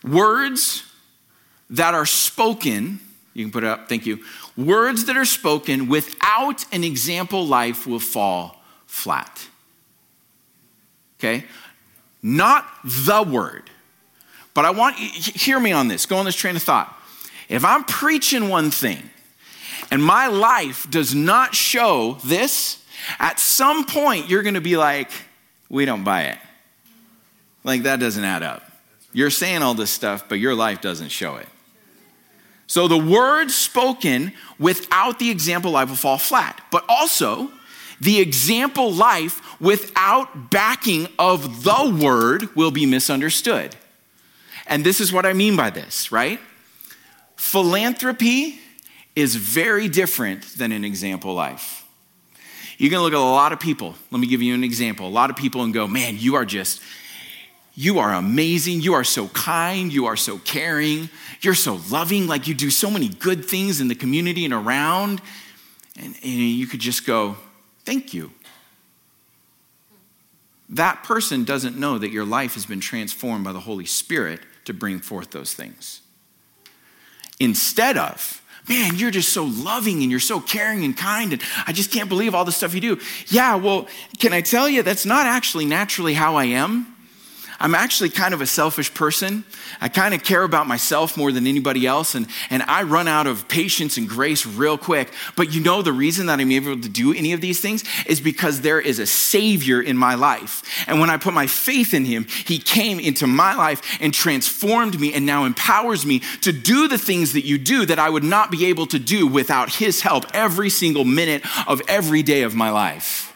Words 0.02 0.84
that 1.68 1.94
are 1.94 2.06
spoken, 2.06 3.00
you 3.34 3.44
can 3.44 3.52
put 3.52 3.64
it 3.64 3.68
up, 3.68 3.88
thank 3.88 4.06
you. 4.06 4.20
Words 4.56 5.04
that 5.04 5.16
are 5.16 5.24
spoken 5.26 5.88
without 5.88 6.64
an 6.72 6.84
example 6.84 7.46
life 7.46 7.86
will 7.86 8.00
fall 8.00 8.62
flat. 8.86 9.48
Okay? 11.18 11.44
Not 12.22 12.66
the 12.84 13.22
word. 13.22 13.70
But 14.54 14.64
I 14.64 14.70
want 14.70 14.98
you, 14.98 15.08
hear 15.08 15.58
me 15.58 15.72
on 15.72 15.88
this. 15.88 16.06
Go 16.06 16.18
on 16.18 16.24
this 16.24 16.36
train 16.36 16.56
of 16.56 16.62
thought. 16.62 16.96
If 17.48 17.64
I'm 17.64 17.84
preaching 17.84 18.48
one 18.48 18.70
thing 18.70 19.10
and 19.90 20.02
my 20.02 20.28
life 20.28 20.88
does 20.90 21.14
not 21.14 21.54
show 21.54 22.18
this, 22.24 22.84
at 23.18 23.40
some 23.40 23.84
point 23.84 24.28
you're 24.28 24.42
going 24.42 24.54
to 24.54 24.60
be 24.60 24.76
like, 24.76 25.10
we 25.68 25.84
don't 25.84 26.04
buy 26.04 26.24
it. 26.24 26.38
Like, 27.64 27.84
that 27.84 28.00
doesn't 28.00 28.24
add 28.24 28.42
up. 28.42 28.62
You're 29.12 29.30
saying 29.30 29.62
all 29.62 29.74
this 29.74 29.90
stuff, 29.90 30.28
but 30.28 30.38
your 30.38 30.54
life 30.54 30.80
doesn't 30.80 31.10
show 31.10 31.36
it. 31.36 31.46
So 32.66 32.88
the 32.88 32.98
word 32.98 33.50
spoken 33.50 34.32
without 34.58 35.18
the 35.18 35.30
example 35.30 35.72
life 35.72 35.88
will 35.88 35.96
fall 35.96 36.18
flat. 36.18 36.60
But 36.70 36.84
also, 36.88 37.50
the 38.02 38.20
example 38.20 38.92
life 38.92 39.60
without 39.60 40.50
backing 40.50 41.06
of 41.20 41.62
the 41.62 41.98
word 42.02 42.54
will 42.56 42.72
be 42.72 42.84
misunderstood. 42.84 43.76
And 44.66 44.84
this 44.84 45.00
is 45.00 45.12
what 45.12 45.24
I 45.24 45.32
mean 45.32 45.56
by 45.56 45.70
this, 45.70 46.10
right? 46.10 46.40
Philanthropy 47.36 48.58
is 49.14 49.36
very 49.36 49.88
different 49.88 50.42
than 50.58 50.72
an 50.72 50.84
example 50.84 51.32
life. 51.32 51.86
You 52.76 52.90
can 52.90 52.98
look 52.98 53.12
at 53.12 53.18
a 53.18 53.20
lot 53.20 53.52
of 53.52 53.60
people. 53.60 53.94
Let 54.10 54.18
me 54.18 54.26
give 54.26 54.42
you 54.42 54.52
an 54.52 54.64
example. 54.64 55.06
A 55.06 55.08
lot 55.08 55.30
of 55.30 55.36
people 55.36 55.62
and 55.62 55.72
go, 55.72 55.86
man, 55.86 56.16
you 56.18 56.34
are 56.34 56.44
just 56.44 56.82
you 57.74 58.00
are 58.00 58.12
amazing. 58.12 58.80
You 58.82 58.94
are 58.94 59.04
so 59.04 59.28
kind. 59.28 59.92
You 59.92 60.06
are 60.06 60.16
so 60.16 60.38
caring. 60.38 61.08
You're 61.40 61.54
so 61.54 61.80
loving. 61.88 62.26
Like 62.26 62.46
you 62.46 62.54
do 62.54 62.68
so 62.68 62.90
many 62.90 63.08
good 63.08 63.46
things 63.46 63.80
in 63.80 63.88
the 63.88 63.94
community 63.94 64.44
and 64.44 64.52
around. 64.52 65.22
And, 65.96 66.14
and 66.22 66.32
you 66.32 66.66
could 66.66 66.80
just 66.80 67.06
go, 67.06 67.36
Thank 67.84 68.14
you. 68.14 68.32
That 70.68 71.04
person 71.04 71.44
doesn't 71.44 71.78
know 71.78 71.98
that 71.98 72.10
your 72.10 72.24
life 72.24 72.54
has 72.54 72.64
been 72.64 72.80
transformed 72.80 73.44
by 73.44 73.52
the 73.52 73.60
Holy 73.60 73.84
Spirit 73.84 74.40
to 74.64 74.72
bring 74.72 75.00
forth 75.00 75.30
those 75.30 75.52
things. 75.52 76.00
Instead 77.38 77.98
of, 77.98 78.42
man, 78.68 78.94
you're 78.94 79.10
just 79.10 79.32
so 79.32 79.44
loving 79.44 80.02
and 80.02 80.10
you're 80.10 80.20
so 80.20 80.40
caring 80.40 80.84
and 80.84 80.96
kind, 80.96 81.32
and 81.32 81.42
I 81.66 81.72
just 81.72 81.90
can't 81.90 82.08
believe 82.08 82.34
all 82.34 82.44
the 82.44 82.52
stuff 82.52 82.74
you 82.74 82.80
do. 82.80 83.00
Yeah, 83.26 83.56
well, 83.56 83.86
can 84.18 84.32
I 84.32 84.40
tell 84.40 84.68
you, 84.68 84.82
that's 84.82 85.04
not 85.04 85.26
actually 85.26 85.66
naturally 85.66 86.14
how 86.14 86.36
I 86.36 86.44
am. 86.44 86.91
I'm 87.62 87.76
actually 87.76 88.10
kind 88.10 88.34
of 88.34 88.40
a 88.40 88.46
selfish 88.46 88.92
person. 88.92 89.44
I 89.80 89.88
kind 89.88 90.14
of 90.14 90.24
care 90.24 90.42
about 90.42 90.66
myself 90.66 91.16
more 91.16 91.30
than 91.30 91.46
anybody 91.46 91.86
else, 91.86 92.16
and, 92.16 92.26
and 92.50 92.64
I 92.64 92.82
run 92.82 93.06
out 93.06 93.28
of 93.28 93.46
patience 93.46 93.96
and 93.96 94.08
grace 94.08 94.44
real 94.44 94.76
quick. 94.76 95.12
But 95.36 95.54
you 95.54 95.62
know, 95.62 95.80
the 95.80 95.92
reason 95.92 96.26
that 96.26 96.40
I'm 96.40 96.50
able 96.50 96.80
to 96.80 96.88
do 96.88 97.14
any 97.14 97.32
of 97.32 97.40
these 97.40 97.60
things 97.60 97.84
is 98.06 98.20
because 98.20 98.62
there 98.62 98.80
is 98.80 98.98
a 98.98 99.06
Savior 99.06 99.80
in 99.80 99.96
my 99.96 100.16
life. 100.16 100.64
And 100.88 100.98
when 100.98 101.08
I 101.08 101.18
put 101.18 101.34
my 101.34 101.46
faith 101.46 101.94
in 101.94 102.04
Him, 102.04 102.24
He 102.24 102.58
came 102.58 102.98
into 102.98 103.28
my 103.28 103.54
life 103.54 103.98
and 104.00 104.12
transformed 104.12 104.98
me 104.98 105.14
and 105.14 105.24
now 105.24 105.44
empowers 105.44 106.04
me 106.04 106.18
to 106.40 106.50
do 106.50 106.88
the 106.88 106.98
things 106.98 107.32
that 107.34 107.46
you 107.46 107.58
do 107.58 107.86
that 107.86 108.00
I 108.00 108.10
would 108.10 108.24
not 108.24 108.50
be 108.50 108.66
able 108.66 108.86
to 108.86 108.98
do 108.98 109.28
without 109.28 109.76
His 109.76 110.00
help 110.00 110.24
every 110.34 110.68
single 110.68 111.04
minute 111.04 111.44
of 111.68 111.80
every 111.86 112.24
day 112.24 112.42
of 112.42 112.56
my 112.56 112.70
life. 112.70 113.32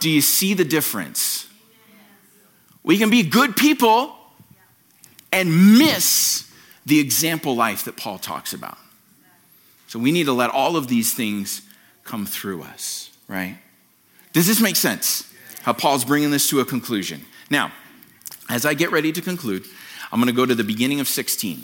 Do 0.00 0.08
you 0.08 0.22
see 0.22 0.54
the 0.54 0.64
difference? 0.64 1.43
We 2.84 2.98
can 2.98 3.10
be 3.10 3.22
good 3.22 3.56
people 3.56 4.14
and 5.32 5.78
miss 5.78 6.50
the 6.86 7.00
example 7.00 7.56
life 7.56 7.86
that 7.86 7.96
Paul 7.96 8.18
talks 8.18 8.52
about. 8.52 8.78
So 9.88 9.98
we 9.98 10.12
need 10.12 10.24
to 10.24 10.32
let 10.32 10.50
all 10.50 10.76
of 10.76 10.86
these 10.86 11.14
things 11.14 11.62
come 12.04 12.26
through 12.26 12.62
us, 12.62 13.10
right? 13.26 13.58
Does 14.32 14.46
this 14.46 14.60
make 14.60 14.76
sense? 14.76 15.32
How 15.62 15.72
Paul's 15.72 16.04
bringing 16.04 16.30
this 16.30 16.48
to 16.50 16.60
a 16.60 16.64
conclusion. 16.64 17.24
Now, 17.48 17.72
as 18.50 18.66
I 18.66 18.74
get 18.74 18.92
ready 18.92 19.12
to 19.12 19.22
conclude, 19.22 19.64
I'm 20.12 20.20
going 20.20 20.26
to 20.26 20.36
go 20.36 20.44
to 20.44 20.54
the 20.54 20.64
beginning 20.64 21.00
of 21.00 21.08
16. 21.08 21.62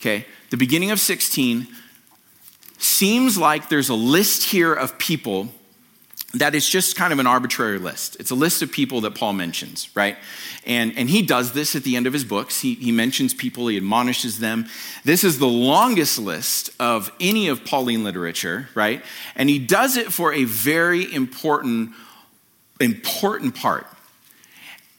Okay? 0.00 0.24
The 0.50 0.56
beginning 0.56 0.90
of 0.90 0.98
16 0.98 1.66
seems 2.78 3.36
like 3.36 3.68
there's 3.68 3.88
a 3.88 3.94
list 3.94 4.44
here 4.44 4.72
of 4.72 4.98
people 4.98 5.48
that 6.34 6.54
is 6.54 6.68
just 6.68 6.94
kind 6.94 7.12
of 7.12 7.18
an 7.18 7.26
arbitrary 7.26 7.78
list. 7.78 8.16
It's 8.20 8.30
a 8.30 8.34
list 8.34 8.60
of 8.60 8.70
people 8.70 9.00
that 9.02 9.14
Paul 9.14 9.32
mentions, 9.32 9.88
right? 9.96 10.16
And, 10.66 10.96
and 10.98 11.08
he 11.08 11.22
does 11.22 11.52
this 11.52 11.74
at 11.74 11.84
the 11.84 11.96
end 11.96 12.06
of 12.06 12.12
his 12.12 12.24
books. 12.24 12.60
He, 12.60 12.74
he 12.74 12.92
mentions 12.92 13.32
people, 13.32 13.66
he 13.68 13.78
admonishes 13.78 14.38
them. 14.38 14.66
This 15.04 15.24
is 15.24 15.38
the 15.38 15.46
longest 15.46 16.18
list 16.18 16.70
of 16.78 17.10
any 17.18 17.48
of 17.48 17.64
Pauline 17.64 18.04
literature, 18.04 18.68
right? 18.74 19.02
And 19.36 19.48
he 19.48 19.58
does 19.58 19.96
it 19.96 20.12
for 20.12 20.34
a 20.34 20.44
very 20.44 21.12
important, 21.12 21.92
important 22.78 23.54
part. 23.54 23.86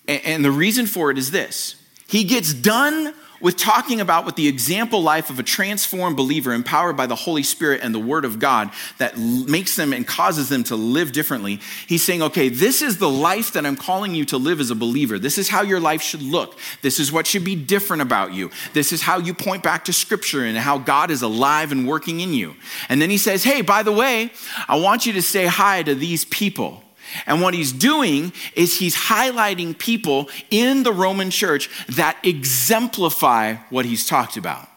And, 0.08 0.22
and 0.26 0.46
the 0.46 0.52
reason 0.52 0.88
for 0.88 1.12
it 1.12 1.20
is 1.20 1.30
this 1.30 1.76
he 2.08 2.24
gets 2.24 2.56
done 2.56 3.14
with 3.42 3.58
talking 3.58 4.02
about 4.02 4.26
what 4.26 4.36
the 4.36 4.48
example 4.48 5.02
life 5.02 5.30
of 5.30 5.40
a 5.40 5.44
transformed 5.44 6.18
believer 6.18 6.54
empowered 6.54 6.98
by 6.98 7.08
the 7.08 7.16
Holy 7.16 7.44
Spirit 7.44 7.82
and 7.84 7.94
the 7.94 8.00
Word 8.00 8.26
of 8.26 8.40
God 8.40 8.72
that 8.98 9.18
makes 9.18 9.76
them 9.76 9.94
and 9.94 10.06
causes 10.06 10.50
them 10.50 10.64
to 10.66 10.76
live 10.76 11.12
differently, 11.12 11.60
he's 11.88 12.04
saying, 12.04 12.22
okay, 12.22 12.50
this 12.50 12.82
is 12.82 12.98
the 12.98 13.10
life 13.10 13.54
that 13.54 13.66
I'm 13.66 13.76
calling 13.76 14.16
you 14.16 14.26
to 14.26 14.38
live 14.38 14.60
as 14.60 14.72
a 14.72 14.76
believer. 14.76 15.20
This 15.20 15.38
is 15.38 15.50
how 15.50 15.62
your 15.62 15.80
life 15.80 16.02
should 16.02 16.22
look. 16.22 16.58
This 16.82 17.00
is 17.00 17.12
what 17.12 17.28
should 17.28 17.44
be 17.44 17.56
different 17.56 18.02
about 18.02 18.34
you. 18.34 18.52
This 18.74 18.92
is 18.92 19.02
how 19.02 19.20
you 19.20 19.34
point 19.34 19.64
back 19.64 19.86
to 19.86 19.94
Scripture 19.94 20.44
and 20.44 20.58
how 20.58 20.78
God 20.78 21.12
is 21.12 21.22
alive 21.22 21.72
and 21.72 21.88
working 21.88 22.20
in 22.20 22.34
you. 22.34 22.56
And 22.90 23.02
then 23.02 23.10
he 23.10 23.18
says, 23.18 23.44
hey, 23.44 23.62
by 23.62 23.84
the 23.84 23.92
way, 23.92 24.32
I 24.68 24.78
want 24.78 25.06
you 25.06 25.14
to 25.14 25.22
say 25.22 25.46
hi 25.46 25.84
to 25.84 25.96
these 25.96 26.26
people. 26.26 26.84
And 27.26 27.42
what 27.42 27.54
he's 27.54 27.72
doing 27.72 28.34
is 28.56 28.78
he's 28.78 28.96
highlighting 28.96 29.78
people 29.78 30.30
in 30.50 30.84
the 30.84 30.94
Roman 30.94 31.30
church 31.30 31.70
that 31.90 32.18
exemplify 32.24 33.56
what 33.70 33.86
he's 33.86 34.06
talked 34.06 34.38
about. 34.38 34.68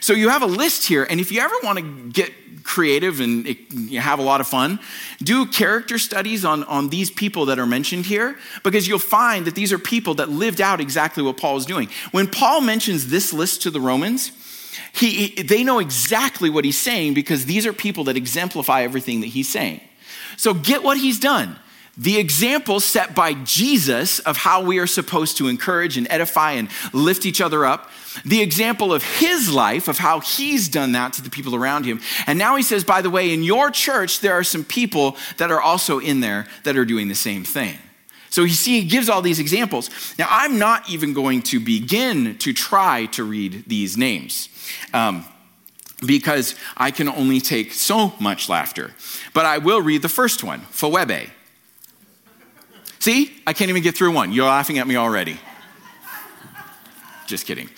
So 0.00 0.12
you 0.12 0.28
have 0.28 0.42
a 0.42 0.46
list 0.46 0.86
here, 0.86 1.04
and 1.08 1.20
if 1.20 1.32
you 1.32 1.40
ever 1.40 1.54
want 1.62 1.78
to 1.78 2.10
get 2.10 2.32
creative 2.62 3.20
and 3.20 3.46
have 3.96 4.18
a 4.18 4.22
lot 4.22 4.40
of 4.40 4.46
fun, 4.46 4.78
do 5.22 5.46
character 5.46 5.98
studies 5.98 6.44
on, 6.44 6.62
on 6.64 6.88
these 6.88 7.10
people 7.10 7.46
that 7.46 7.58
are 7.58 7.66
mentioned 7.66 8.06
here, 8.06 8.38
because 8.62 8.86
you'll 8.86 9.00
find 9.00 9.46
that 9.46 9.54
these 9.54 9.72
are 9.72 9.78
people 9.78 10.14
that 10.14 10.28
lived 10.28 10.60
out 10.60 10.80
exactly 10.80 11.22
what 11.22 11.36
Paul 11.36 11.56
is 11.56 11.66
doing. 11.66 11.88
When 12.12 12.28
Paul 12.28 12.60
mentions 12.60 13.08
this 13.08 13.32
list 13.32 13.62
to 13.62 13.70
the 13.70 13.80
Romans, 13.80 14.30
he, 14.92 15.42
they 15.42 15.64
know 15.64 15.80
exactly 15.80 16.48
what 16.48 16.64
he's 16.64 16.78
saying 16.78 17.14
because 17.14 17.46
these 17.46 17.66
are 17.66 17.72
people 17.72 18.04
that 18.04 18.16
exemplify 18.16 18.82
everything 18.82 19.20
that 19.20 19.28
he's 19.28 19.48
saying. 19.48 19.80
So 20.36 20.54
get 20.54 20.82
what 20.82 20.98
he's 20.98 21.18
done 21.18 21.58
the 21.96 22.18
example 22.18 22.80
set 22.80 23.14
by 23.14 23.34
Jesus 23.34 24.18
of 24.20 24.38
how 24.38 24.62
we 24.62 24.78
are 24.78 24.86
supposed 24.86 25.36
to 25.36 25.48
encourage 25.48 25.98
and 25.98 26.06
edify 26.10 26.52
and 26.52 26.68
lift 26.92 27.26
each 27.26 27.40
other 27.40 27.66
up, 27.66 27.90
the 28.24 28.40
example 28.40 28.94
of 28.94 29.02
his 29.02 29.52
life, 29.52 29.88
of 29.88 29.98
how 29.98 30.20
he's 30.20 30.68
done 30.68 30.92
that 30.92 31.12
to 31.14 31.22
the 31.22 31.30
people 31.30 31.54
around 31.54 31.84
him. 31.84 32.00
And 32.26 32.38
now 32.38 32.56
he 32.56 32.62
says, 32.62 32.82
by 32.82 33.02
the 33.02 33.10
way, 33.10 33.32
in 33.32 33.42
your 33.42 33.70
church, 33.70 34.20
there 34.20 34.32
are 34.32 34.44
some 34.44 34.64
people 34.64 35.16
that 35.36 35.50
are 35.50 35.60
also 35.60 35.98
in 35.98 36.20
there 36.20 36.46
that 36.64 36.76
are 36.76 36.86
doing 36.86 37.08
the 37.08 37.14
same 37.14 37.44
thing. 37.44 37.76
So 38.30 38.44
you 38.44 38.54
see, 38.54 38.80
he 38.80 38.88
gives 38.88 39.10
all 39.10 39.20
these 39.20 39.38
examples. 39.38 39.90
Now, 40.18 40.26
I'm 40.30 40.58
not 40.58 40.88
even 40.88 41.12
going 41.12 41.42
to 41.42 41.60
begin 41.60 42.38
to 42.38 42.54
try 42.54 43.04
to 43.06 43.24
read 43.24 43.64
these 43.66 43.98
names. 43.98 44.48
Um, 44.94 45.26
because 46.04 46.56
I 46.76 46.90
can 46.90 47.08
only 47.08 47.40
take 47.40 47.72
so 47.72 48.14
much 48.18 48.48
laughter. 48.48 48.92
But 49.34 49.46
I 49.46 49.58
will 49.58 49.80
read 49.80 50.02
the 50.02 50.08
first 50.08 50.42
one, 50.42 50.60
Phoebe. 50.70 51.30
See, 53.02 53.32
I 53.48 53.52
can't 53.52 53.68
even 53.68 53.82
get 53.82 53.96
through 53.96 54.12
one. 54.12 54.30
You're 54.30 54.46
laughing 54.46 54.78
at 54.78 54.86
me 54.86 54.94
already. 54.94 55.36
Just 57.26 57.46
kidding. 57.46 57.68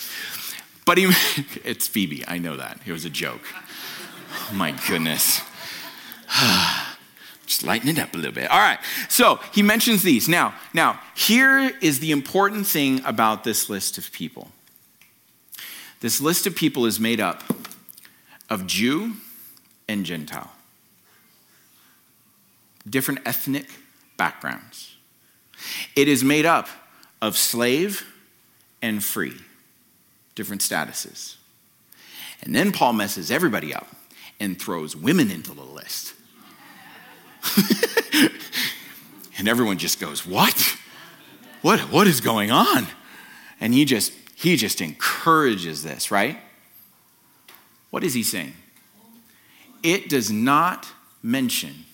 But 0.84 0.98
he, 0.98 1.04
it's 1.64 1.88
Phoebe. 1.88 2.28
I 2.28 2.37
know 2.37 2.58
that. 2.58 2.78
It 2.84 2.92
was 2.92 3.06
a 3.06 3.10
joke. 3.10 3.40
Oh 3.50 4.50
my 4.52 4.72
goodness. 4.87 5.40
Just 7.46 7.64
lighten 7.64 7.88
it 7.88 7.98
up 7.98 8.12
a 8.12 8.18
little 8.18 8.34
bit. 8.34 8.50
All 8.50 8.58
right. 8.58 8.78
So 9.08 9.40
he 9.54 9.62
mentions 9.62 10.02
these. 10.02 10.28
Now, 10.28 10.56
now, 10.74 11.00
here 11.16 11.72
is 11.80 12.00
the 12.00 12.10
important 12.10 12.66
thing 12.66 13.00
about 13.06 13.44
this 13.44 13.70
list 13.70 13.96
of 13.96 14.12
people. 14.12 14.50
This 16.00 16.20
list 16.20 16.46
of 16.46 16.54
people 16.54 16.84
is 16.84 17.00
made 17.00 17.18
up 17.18 17.42
of 18.50 18.66
Jew 18.66 19.14
and 19.88 20.04
Gentile, 20.04 20.52
different 22.87 23.20
ethnic 23.24 23.70
backgrounds. 24.18 24.93
It 25.96 26.09
is 26.09 26.24
made 26.24 26.46
up 26.46 26.68
of 27.22 27.37
slave 27.37 28.05
and 28.83 29.03
free, 29.03 29.35
different 30.35 30.62
statuses. 30.62 31.37
And 32.42 32.55
then 32.55 32.72
Paul 32.72 32.92
messes 32.92 33.31
everybody 33.31 33.74
up 33.74 33.87
and 34.38 34.61
throws 34.61 34.94
women 34.94 35.31
into 35.31 35.53
the 35.53 35.62
list. 35.62 36.14
and 39.38 39.48
everyone 39.48 39.79
just 39.79 40.00
goes, 40.00 40.27
What? 40.27 40.77
What, 41.62 41.81
what 41.81 42.07
is 42.07 42.20
going 42.20 42.50
on? 42.50 42.87
And 43.61 43.72
he 43.72 43.85
just 43.85 44.12
he 44.35 44.57
just 44.57 44.81
encourages 44.81 45.83
this, 45.83 46.11
right? 46.11 46.38
What 47.90 48.05
is 48.05 48.12
he 48.12 48.22
saying? 48.22 48.53
It 49.83 50.09
does 50.09 50.31
not 50.31 50.87
mention, 51.22 51.87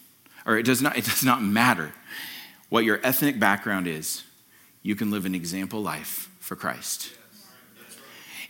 or 0.47 0.59
it 0.59 0.65
does 0.65 0.83
not, 0.83 0.97
it 0.97 1.05
does 1.05 1.25
not 1.25 1.43
matter 1.43 1.93
what 2.71 2.85
your 2.85 3.01
ethnic 3.03 3.39
background 3.39 3.87
is, 3.87 4.25
you 4.83 4.97
can 4.97 5.11
live 5.11 5.27
an 5.27 5.35
example 5.35 5.83
life 5.83 6.31
for 6.39 6.57
Christ. 6.57 7.13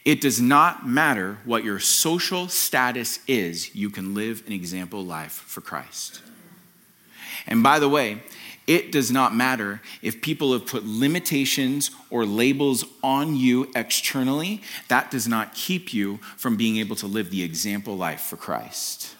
It 0.04 0.20
does 0.20 0.40
not 0.40 0.86
matter 0.86 1.38
what 1.44 1.64
your 1.64 1.78
social 1.78 2.48
status 2.48 3.18
is, 3.26 3.74
you 3.74 3.90
can 3.90 4.14
live 4.14 4.44
an 4.46 4.52
example 4.52 5.04
life 5.04 5.32
for 5.32 5.60
Christ. 5.60 6.22
And 7.46 7.62
by 7.62 7.78
the 7.78 7.88
way, 7.88 8.22
it 8.66 8.92
does 8.92 9.10
not 9.10 9.34
matter 9.34 9.80
if 10.00 10.22
people 10.22 10.52
have 10.52 10.66
put 10.66 10.84
limitations 10.84 11.90
or 12.08 12.24
labels 12.24 12.84
on 13.02 13.34
you 13.34 13.70
externally, 13.74 14.62
that 14.88 15.10
does 15.10 15.26
not 15.26 15.54
keep 15.54 15.92
you 15.92 16.18
from 16.36 16.56
being 16.56 16.76
able 16.76 16.96
to 16.96 17.06
live 17.06 17.30
the 17.30 17.42
example 17.42 17.96
life 17.96 18.20
for 18.20 18.36
Christ. 18.36 19.16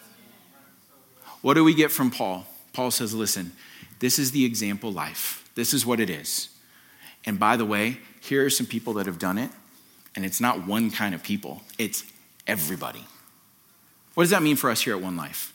What 1.43 1.55
do 1.55 1.65
we 1.65 1.75
get 1.75 1.91
from 1.91 2.11
Paul? 2.11 2.47
Paul 2.73 2.91
says, 2.91 3.13
listen, 3.13 3.53
this 4.01 4.19
is 4.19 4.33
the 4.33 4.45
example 4.45 4.93
life. 4.93 5.49
This 5.55 5.73
is 5.73 5.87
what 5.87 6.01
it 6.01 6.11
is. 6.11 6.49
And 7.25 7.39
by 7.39 7.57
the 7.57 7.67
way, 7.67 7.99
here 8.21 8.45
are 8.45 8.51
some 8.51 8.67
people 8.67 8.95
that 8.95 9.07
have 9.07 9.19
done 9.19 9.39
it, 9.39 9.51
and 10.17 10.25
it's 10.25 10.41
not 10.41 10.67
one 10.67 10.91
kind 10.91 11.15
of 11.15 11.23
people, 11.23 11.63
it's 11.79 12.05
everybody. 12.47 13.05
What 14.15 14.25
does 14.25 14.31
that 14.31 14.43
mean 14.43 14.57
for 14.57 14.71
us 14.71 14.83
here 14.83 14.97
at 14.97 15.03
One 15.03 15.17
Life? 15.17 15.55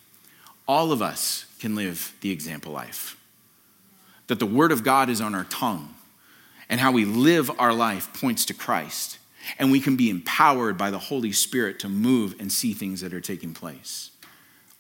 All 0.68 0.92
of 0.92 1.02
us 1.02 1.46
can 1.60 1.76
live 1.76 2.16
the 2.22 2.32
example 2.32 2.72
life. 2.72 3.18
That 4.28 4.40
the 4.40 4.46
Word 4.46 4.72
of 4.72 4.84
God 4.84 5.10
is 5.10 5.22
on 5.22 5.36
our 5.36 5.44
tongue, 5.46 5.94
and 6.70 6.80
how 6.80 6.92
we 6.92 7.06
live 7.06 7.52
our 7.60 7.74
life 7.74 8.20
points 8.20 8.46
to 8.46 8.54
Christ. 8.54 9.20
And 9.60 9.72
we 9.72 9.80
can 9.80 9.96
be 9.96 10.10
empowered 10.10 10.76
by 10.76 10.90
the 10.90 10.98
Holy 10.98 11.32
Spirit 11.32 11.80
to 11.80 11.90
move 11.90 12.36
and 12.40 12.52
see 12.52 12.74
things 12.74 13.02
that 13.02 13.14
are 13.14 13.22
taking 13.22 13.54
place. 13.54 14.10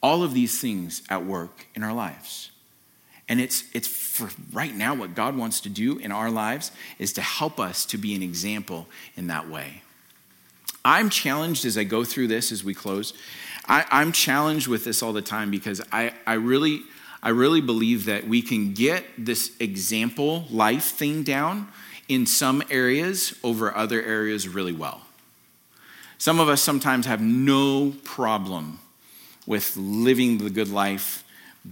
All 0.01 0.23
of 0.23 0.33
these 0.33 0.59
things 0.59 1.03
at 1.07 1.23
work 1.23 1.67
in 1.75 1.83
our 1.83 1.93
lives. 1.93 2.49
And 3.27 3.41
it's, 3.41 3.63
it's 3.73 3.87
for 3.87 4.29
right 4.53 4.73
now 4.73 4.93
what 4.93 5.15
God 5.15 5.35
wants 5.35 5.61
to 5.61 5.69
do 5.69 5.97
in 5.97 6.11
our 6.11 6.29
lives 6.29 6.71
is 6.99 7.13
to 7.13 7.21
help 7.21 7.59
us 7.59 7.85
to 7.87 7.97
be 7.97 8.15
an 8.15 8.21
example 8.21 8.87
in 9.15 9.27
that 9.27 9.49
way. 9.49 9.81
I'm 10.83 11.09
challenged 11.09 11.65
as 11.65 11.77
I 11.77 11.83
go 11.83 12.03
through 12.03 12.27
this 12.27 12.51
as 12.51 12.63
we 12.63 12.75
close. 12.75 13.13
I, 13.67 14.01
am 14.01 14.11
challenged 14.11 14.67
with 14.67 14.83
this 14.83 15.01
all 15.01 15.13
the 15.13 15.23
time 15.23 15.49
because 15.49 15.81
I, 15.91 16.13
I 16.27 16.33
really 16.33 16.81
I 17.25 17.29
really 17.29 17.59
believe 17.59 18.05
that 18.05 18.27
we 18.27 18.43
can 18.43 18.73
get 18.73 19.03
this 19.17 19.51
example 19.59 20.45
life 20.51 20.91
thing 20.91 21.23
down 21.23 21.69
in 22.07 22.27
some 22.27 22.61
areas 22.69 23.35
over 23.43 23.75
other 23.75 23.99
areas 23.99 24.47
really 24.47 24.73
well. 24.73 25.01
Some 26.19 26.39
of 26.39 26.47
us 26.47 26.61
sometimes 26.61 27.07
have 27.07 27.21
no 27.21 27.95
problem 28.03 28.79
with 29.47 29.75
living 29.75 30.37
the 30.37 30.51
good 30.51 30.69
life, 30.69 31.23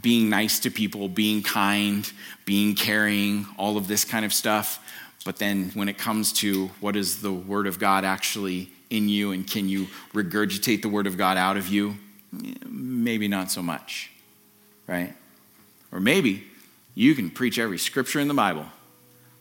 being 0.02 0.30
nice 0.30 0.60
to 0.60 0.72
people, 0.72 1.08
being 1.08 1.44
kind, 1.44 2.12
being 2.46 2.76
caring, 2.76 3.46
all 3.58 3.78
of 3.78 3.88
this 3.88 4.06
kind 4.06 4.26
of 4.26 4.34
stuff. 4.34 4.80
But 5.26 5.38
then 5.38 5.72
when 5.74 5.88
it 5.88 5.98
comes 5.98 6.34
to 6.34 6.68
what 6.80 6.96
is 6.96 7.22
the 7.22 7.32
Word 7.32 7.68
of 7.68 7.80
God 7.80 8.04
actually 8.04 8.70
in 8.90 9.08
you 9.10 9.32
and 9.32 9.50
can 9.50 9.70
you 9.70 9.88
regurgitate 10.14 10.82
the 10.82 10.90
Word 10.90 11.08
of 11.08 11.18
God 11.18 11.38
out 11.38 11.58
of 11.58 11.68
you, 11.68 11.96
maybe 12.66 13.28
not 13.28 13.52
so 13.52 13.62
much, 13.62 14.12
right? 14.88 15.14
Or 15.92 16.00
maybe 16.00 16.44
you 16.96 17.16
can 17.16 17.30
preach 17.30 17.60
every 17.60 17.78
scripture 17.78 18.20
in 18.20 18.28
the 18.28 18.34
Bible, 18.34 18.66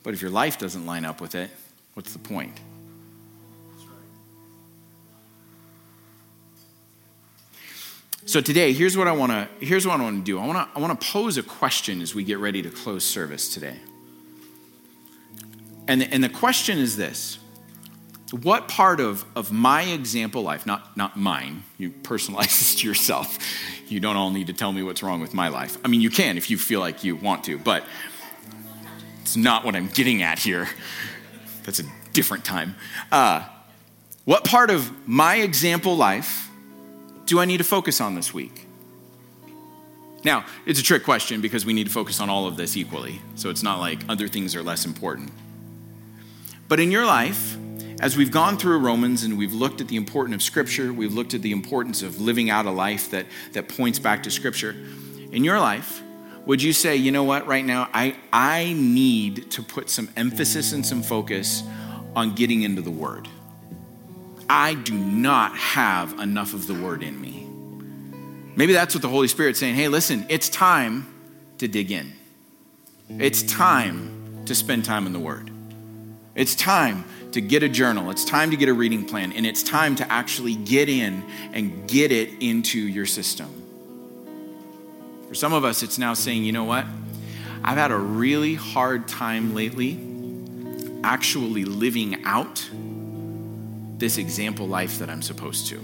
but 0.03 0.15
if 0.15 0.23
your 0.23 0.31
life 0.31 0.59
doesn't 0.59 0.87
line 0.87 1.05
up 1.05 1.21
with 1.21 1.35
it, 1.35 1.51
what's 1.95 2.13
the 2.13 2.19
point? 2.19 2.59
So 8.25 8.41
today, 8.41 8.73
here's 8.73 8.97
what 8.97 9.09
I 9.09 9.13
want 9.13 9.33
to 9.33 9.49
here's 9.65 9.87
what 9.87 9.99
I 9.99 10.03
want 10.03 10.19
to 10.19 10.25
do. 10.25 10.39
I 10.39 10.47
want 10.47 10.59
to 10.59 10.79
I 10.79 10.81
want 10.81 10.99
to 11.01 11.07
pose 11.07 11.39
a 11.39 11.43
question 11.43 12.01
as 12.01 12.15
we 12.15 12.23
get 12.25 12.39
ready 12.39 12.63
to 12.63 12.71
close 12.71 13.05
service 13.05 13.53
today. 13.53 13.79
And 15.89 16.01
the, 16.01 16.13
and 16.13 16.23
the 16.23 16.29
question 16.29 16.79
is 16.79 16.97
this. 16.97 17.39
What 18.41 18.67
part 18.67 18.99
of, 18.99 19.27
of 19.37 19.53
my 19.53 19.83
example 19.83 20.43
life, 20.43 20.65
not, 20.65 20.97
not 20.97 21.19
mine, 21.19 21.65
you 21.77 21.91
personalize 21.91 22.59
this 22.59 22.75
to 22.81 22.89
yourself. 22.89 23.39
You 23.89 24.01
don't 24.01 24.17
all 24.17 24.31
need 24.31 24.47
to 24.47 24.55
tell 24.55 24.73
me 24.73 24.83
what's 24.83 25.03
wrong 25.03 25.21
with 25.21 25.35
my 25.35 25.49
life. 25.49 25.77
I 25.85 25.89
mean, 25.89 26.01
you 26.01 26.09
can 26.09 26.39
if 26.39 26.49
you 26.49 26.57
feel 26.57 26.81
like 26.81 27.05
you 27.05 27.15
want 27.15 27.45
to, 27.45 27.59
but 27.59 27.85
it's 29.21 29.37
not 29.37 29.67
what 29.67 29.77
I'm 29.77 29.89
getting 29.89 30.23
at 30.23 30.39
here. 30.39 30.67
That's 31.65 31.81
a 31.81 31.85
different 32.15 32.45
time. 32.45 32.75
Uh, 33.11 33.47
what 34.25 34.45
part 34.45 34.71
of 34.71 34.91
my 35.07 35.37
example 35.37 35.95
life 35.97 36.49
do 37.33 37.41
I 37.41 37.47
need 37.47 37.57
to 37.57 37.65
focus 37.65 37.99
on 38.03 38.15
this 38.15 38.35
week? 38.35 38.67
Now, 40.23 40.45
it's 40.67 40.79
a 40.79 40.83
trick 40.83 41.03
question 41.03 41.41
because 41.41 41.65
we 41.65 41.73
need 41.73 41.87
to 41.87 41.91
focus 41.91 42.21
on 42.21 42.29
all 42.29 42.47
of 42.47 42.59
this 42.59 42.77
equally. 42.77 43.23
So 43.37 43.49
it's 43.49 43.63
not 43.63 43.81
like 43.81 44.01
other 44.07 44.29
things 44.29 44.55
are 44.55 44.63
less 44.63 44.85
important. 44.85 45.31
But 46.69 46.79
in 46.79 46.91
your 46.91 47.07
life, 47.07 47.57
as 48.01 48.19
we've 48.19 48.31
gone 48.31 48.59
through 48.59 48.81
Romans 48.81 49.23
and 49.23 49.39
we've 49.39 49.55
looked 49.55 49.81
at 49.81 49.89
the 49.89 49.97
importance 49.97 50.35
of 50.35 50.43
Scripture, 50.43 50.93
we've 50.93 51.15
looked 51.15 51.33
at 51.33 51.41
the 51.41 51.53
importance 51.53 52.03
of 52.03 52.21
living 52.21 52.51
out 52.51 52.67
a 52.67 52.71
life 52.71 53.11
that, 53.13 53.25
that 53.53 53.67
points 53.67 53.99
back 53.99 54.25
to 54.25 54.31
Scripture. 54.31 54.77
In 55.33 55.43
your 55.43 55.59
life, 55.59 56.03
would 56.45 56.61
you 56.61 56.75
say, 56.75 56.97
you 56.97 57.13
know 57.13 57.25
what, 57.25 57.47
right 57.47 57.65
now, 57.65 57.89
I, 57.95 58.15
I 58.31 58.75
need 58.77 59.51
to 59.53 59.63
put 59.63 59.89
some 59.89 60.11
emphasis 60.19 60.75
and 60.75 60.85
some 60.85 61.03
focus 61.03 61.63
on 62.15 62.35
getting 62.35 62.61
into 62.61 62.83
the 62.83 62.91
Word? 62.91 63.27
I 64.55 64.75
do 64.75 64.93
not 64.93 65.57
have 65.57 66.21
enough 66.21 66.53
of 66.53 66.67
the 66.67 66.75
Word 66.75 67.03
in 67.03 67.19
me. 67.19 67.47
Maybe 68.55 68.75
that's 68.75 68.95
what 68.95 69.01
the 69.01 69.09
Holy 69.09 69.27
Spirit's 69.27 69.59
saying. 69.59 69.77
Hey, 69.77 69.89
listen, 69.89 70.27
it's 70.29 70.51
time 70.51 71.07
to 71.57 71.67
dig 71.67 71.91
in. 71.91 72.13
It's 73.09 73.43
time 73.45 74.45
to 74.45 74.55
spend 74.55 74.85
time 74.85 75.07
in 75.07 75.15
the 75.15 75.19
Word. 75.19 75.51
It's 76.35 76.55
time 76.55 77.07
to 77.33 77.41
get 77.41 77.63
a 77.63 77.69
journal. 77.71 78.11
It's 78.11 78.27
time 78.27 78.51
to 78.51 78.59
get 78.59 78.69
a 78.69 78.75
reading 78.75 79.07
plan. 79.07 79.33
And 79.33 79.47
it's 79.47 79.63
time 79.63 79.97
to 79.97 80.13
actually 80.13 80.55
get 80.55 80.91
in 80.91 81.25
and 81.55 81.89
get 81.89 82.13
it 82.13 82.43
into 82.43 82.79
your 82.79 83.07
system. 83.07 83.49
For 85.29 85.35
some 85.35 85.55
of 85.55 85.65
us, 85.65 85.83
it's 85.83 85.97
now 85.97 86.13
saying, 86.13 86.45
you 86.45 86.53
know 86.53 86.65
what? 86.65 86.85
I've 87.65 87.79
had 87.79 87.91
a 87.91 87.97
really 87.97 88.55
hard 88.55 89.09
time 89.09 89.55
lately 89.55 89.99
actually 91.05 91.65
living 91.65 92.23
out 92.27 92.69
this 94.03 94.19
example 94.19 94.67
life 94.67 94.99
that 94.99 95.09
I'm 95.09 95.23
supposed 95.23 95.69
to. 95.69 95.77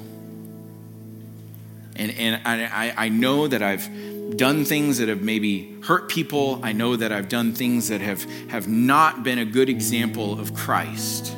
And, 1.95 2.11
and 2.19 2.43
I, 2.45 2.93
I 2.97 3.09
know 3.11 3.47
that 3.47 3.63
I've 3.63 4.37
done 4.37 4.65
things 4.65 4.99
that 4.99 5.09
have 5.09 5.23
maybe 5.23 5.81
hurt 5.83 6.09
people. 6.09 6.59
I 6.65 6.73
know 6.73 6.97
that 6.97 7.13
I've 7.13 7.29
done 7.29 7.53
things 7.53 7.89
that 7.91 8.01
have, 8.01 8.25
have 8.51 8.67
not 8.67 9.23
been 9.23 9.39
a 9.39 9.45
good 9.45 9.69
example 9.69 10.41
of 10.41 10.53
Christ. 10.53 11.33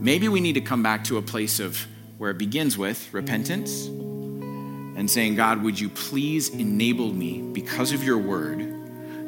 Maybe 0.00 0.28
we 0.28 0.40
need 0.40 0.54
to 0.54 0.60
come 0.60 0.82
back 0.82 1.04
to 1.04 1.16
a 1.16 1.22
place 1.22 1.60
of 1.60 1.86
where 2.18 2.32
it 2.32 2.38
begins 2.38 2.76
with 2.76 3.14
repentance 3.14 3.86
and 3.86 5.08
saying, 5.08 5.36
God, 5.36 5.62
would 5.62 5.78
you 5.78 5.90
please 5.90 6.48
enable 6.48 7.12
me, 7.12 7.40
because 7.40 7.92
of 7.92 8.02
your 8.02 8.18
word, 8.18 8.58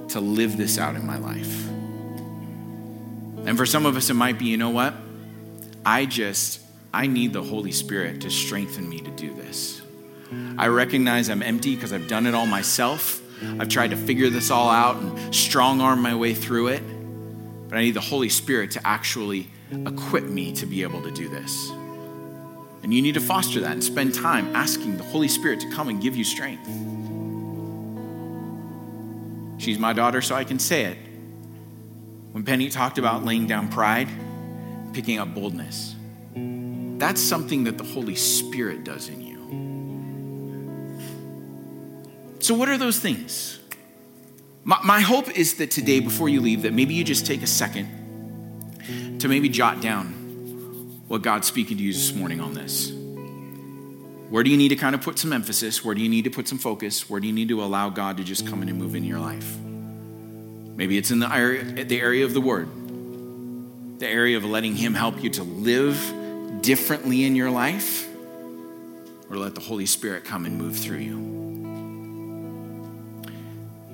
to 0.08 0.18
live 0.18 0.56
this 0.56 0.78
out 0.78 0.96
in 0.96 1.06
my 1.06 1.18
life? 1.18 1.68
And 3.46 3.56
for 3.56 3.66
some 3.66 3.86
of 3.86 3.96
us, 3.96 4.10
it 4.10 4.14
might 4.14 4.36
be, 4.36 4.46
you 4.46 4.56
know 4.56 4.70
what? 4.70 5.05
I 5.86 6.04
just, 6.04 6.60
I 6.92 7.06
need 7.06 7.32
the 7.32 7.44
Holy 7.44 7.70
Spirit 7.70 8.22
to 8.22 8.30
strengthen 8.30 8.88
me 8.88 8.98
to 8.98 9.10
do 9.12 9.32
this. 9.32 9.80
I 10.58 10.66
recognize 10.66 11.30
I'm 11.30 11.44
empty 11.44 11.76
because 11.76 11.92
I've 11.92 12.08
done 12.08 12.26
it 12.26 12.34
all 12.34 12.44
myself. 12.44 13.22
I've 13.60 13.68
tried 13.68 13.90
to 13.90 13.96
figure 13.96 14.28
this 14.28 14.50
all 14.50 14.68
out 14.68 14.96
and 14.96 15.32
strong 15.32 15.80
arm 15.80 16.02
my 16.02 16.16
way 16.16 16.34
through 16.34 16.68
it. 16.68 16.82
But 17.68 17.78
I 17.78 17.82
need 17.82 17.92
the 17.92 18.00
Holy 18.00 18.28
Spirit 18.28 18.72
to 18.72 18.84
actually 18.84 19.48
equip 19.70 20.24
me 20.24 20.52
to 20.54 20.66
be 20.66 20.82
able 20.82 21.02
to 21.02 21.12
do 21.12 21.28
this. 21.28 21.70
And 22.82 22.92
you 22.92 23.00
need 23.00 23.14
to 23.14 23.20
foster 23.20 23.60
that 23.60 23.70
and 23.70 23.84
spend 23.84 24.12
time 24.12 24.56
asking 24.56 24.96
the 24.96 25.04
Holy 25.04 25.28
Spirit 25.28 25.60
to 25.60 25.70
come 25.70 25.88
and 25.88 26.02
give 26.02 26.16
you 26.16 26.24
strength. 26.24 26.66
She's 29.62 29.78
my 29.78 29.92
daughter, 29.92 30.20
so 30.20 30.34
I 30.34 30.42
can 30.42 30.58
say 30.58 30.86
it. 30.86 30.98
When 32.32 32.42
Penny 32.42 32.70
talked 32.70 32.98
about 32.98 33.24
laying 33.24 33.46
down 33.46 33.68
pride, 33.68 34.08
picking 34.96 35.18
up 35.18 35.34
boldness. 35.34 35.94
That's 36.34 37.20
something 37.20 37.64
that 37.64 37.76
the 37.76 37.84
Holy 37.84 38.14
Spirit 38.14 38.82
does 38.82 39.10
in 39.10 39.20
you. 39.20 39.36
So, 42.40 42.54
what 42.54 42.70
are 42.70 42.78
those 42.78 42.98
things? 42.98 43.60
My, 44.64 44.78
my 44.82 45.00
hope 45.00 45.28
is 45.36 45.56
that 45.56 45.70
today, 45.70 46.00
before 46.00 46.30
you 46.30 46.40
leave, 46.40 46.62
that 46.62 46.72
maybe 46.72 46.94
you 46.94 47.04
just 47.04 47.26
take 47.26 47.42
a 47.42 47.46
second 47.46 49.18
to 49.20 49.28
maybe 49.28 49.50
jot 49.50 49.82
down 49.82 50.14
what 51.08 51.20
God's 51.20 51.46
speaking 51.46 51.76
to 51.76 51.82
you 51.82 51.92
this 51.92 52.14
morning 52.14 52.40
on 52.40 52.54
this. 52.54 52.90
Where 54.30 54.42
do 54.42 54.50
you 54.50 54.56
need 54.56 54.70
to 54.70 54.76
kind 54.76 54.94
of 54.94 55.02
put 55.02 55.18
some 55.18 55.34
emphasis? 55.34 55.84
Where 55.84 55.94
do 55.94 56.00
you 56.00 56.08
need 56.08 56.24
to 56.24 56.30
put 56.30 56.48
some 56.48 56.56
focus? 56.56 57.10
Where 57.10 57.20
do 57.20 57.26
you 57.26 57.34
need 57.34 57.50
to 57.50 57.62
allow 57.62 57.90
God 57.90 58.16
to 58.16 58.24
just 58.24 58.46
come 58.46 58.62
in 58.62 58.70
and 58.70 58.78
move 58.78 58.94
in 58.94 59.04
your 59.04 59.20
life? 59.20 59.58
Maybe 59.58 60.96
it's 60.96 61.10
in 61.10 61.18
the 61.18 61.30
area, 61.30 61.84
the 61.84 62.00
area 62.00 62.24
of 62.24 62.32
the 62.32 62.40
Word 62.40 62.85
the 63.98 64.08
area 64.08 64.36
of 64.36 64.44
letting 64.44 64.76
Him 64.76 64.94
help 64.94 65.22
you 65.22 65.30
to 65.30 65.42
live 65.42 65.96
differently 66.62 67.24
in 67.24 67.34
your 67.34 67.50
life, 67.50 68.08
or 69.30 69.36
let 69.36 69.54
the 69.54 69.60
Holy 69.60 69.86
Spirit 69.86 70.24
come 70.24 70.46
and 70.46 70.56
move 70.58 70.76
through 70.76 70.98
you. 70.98 71.36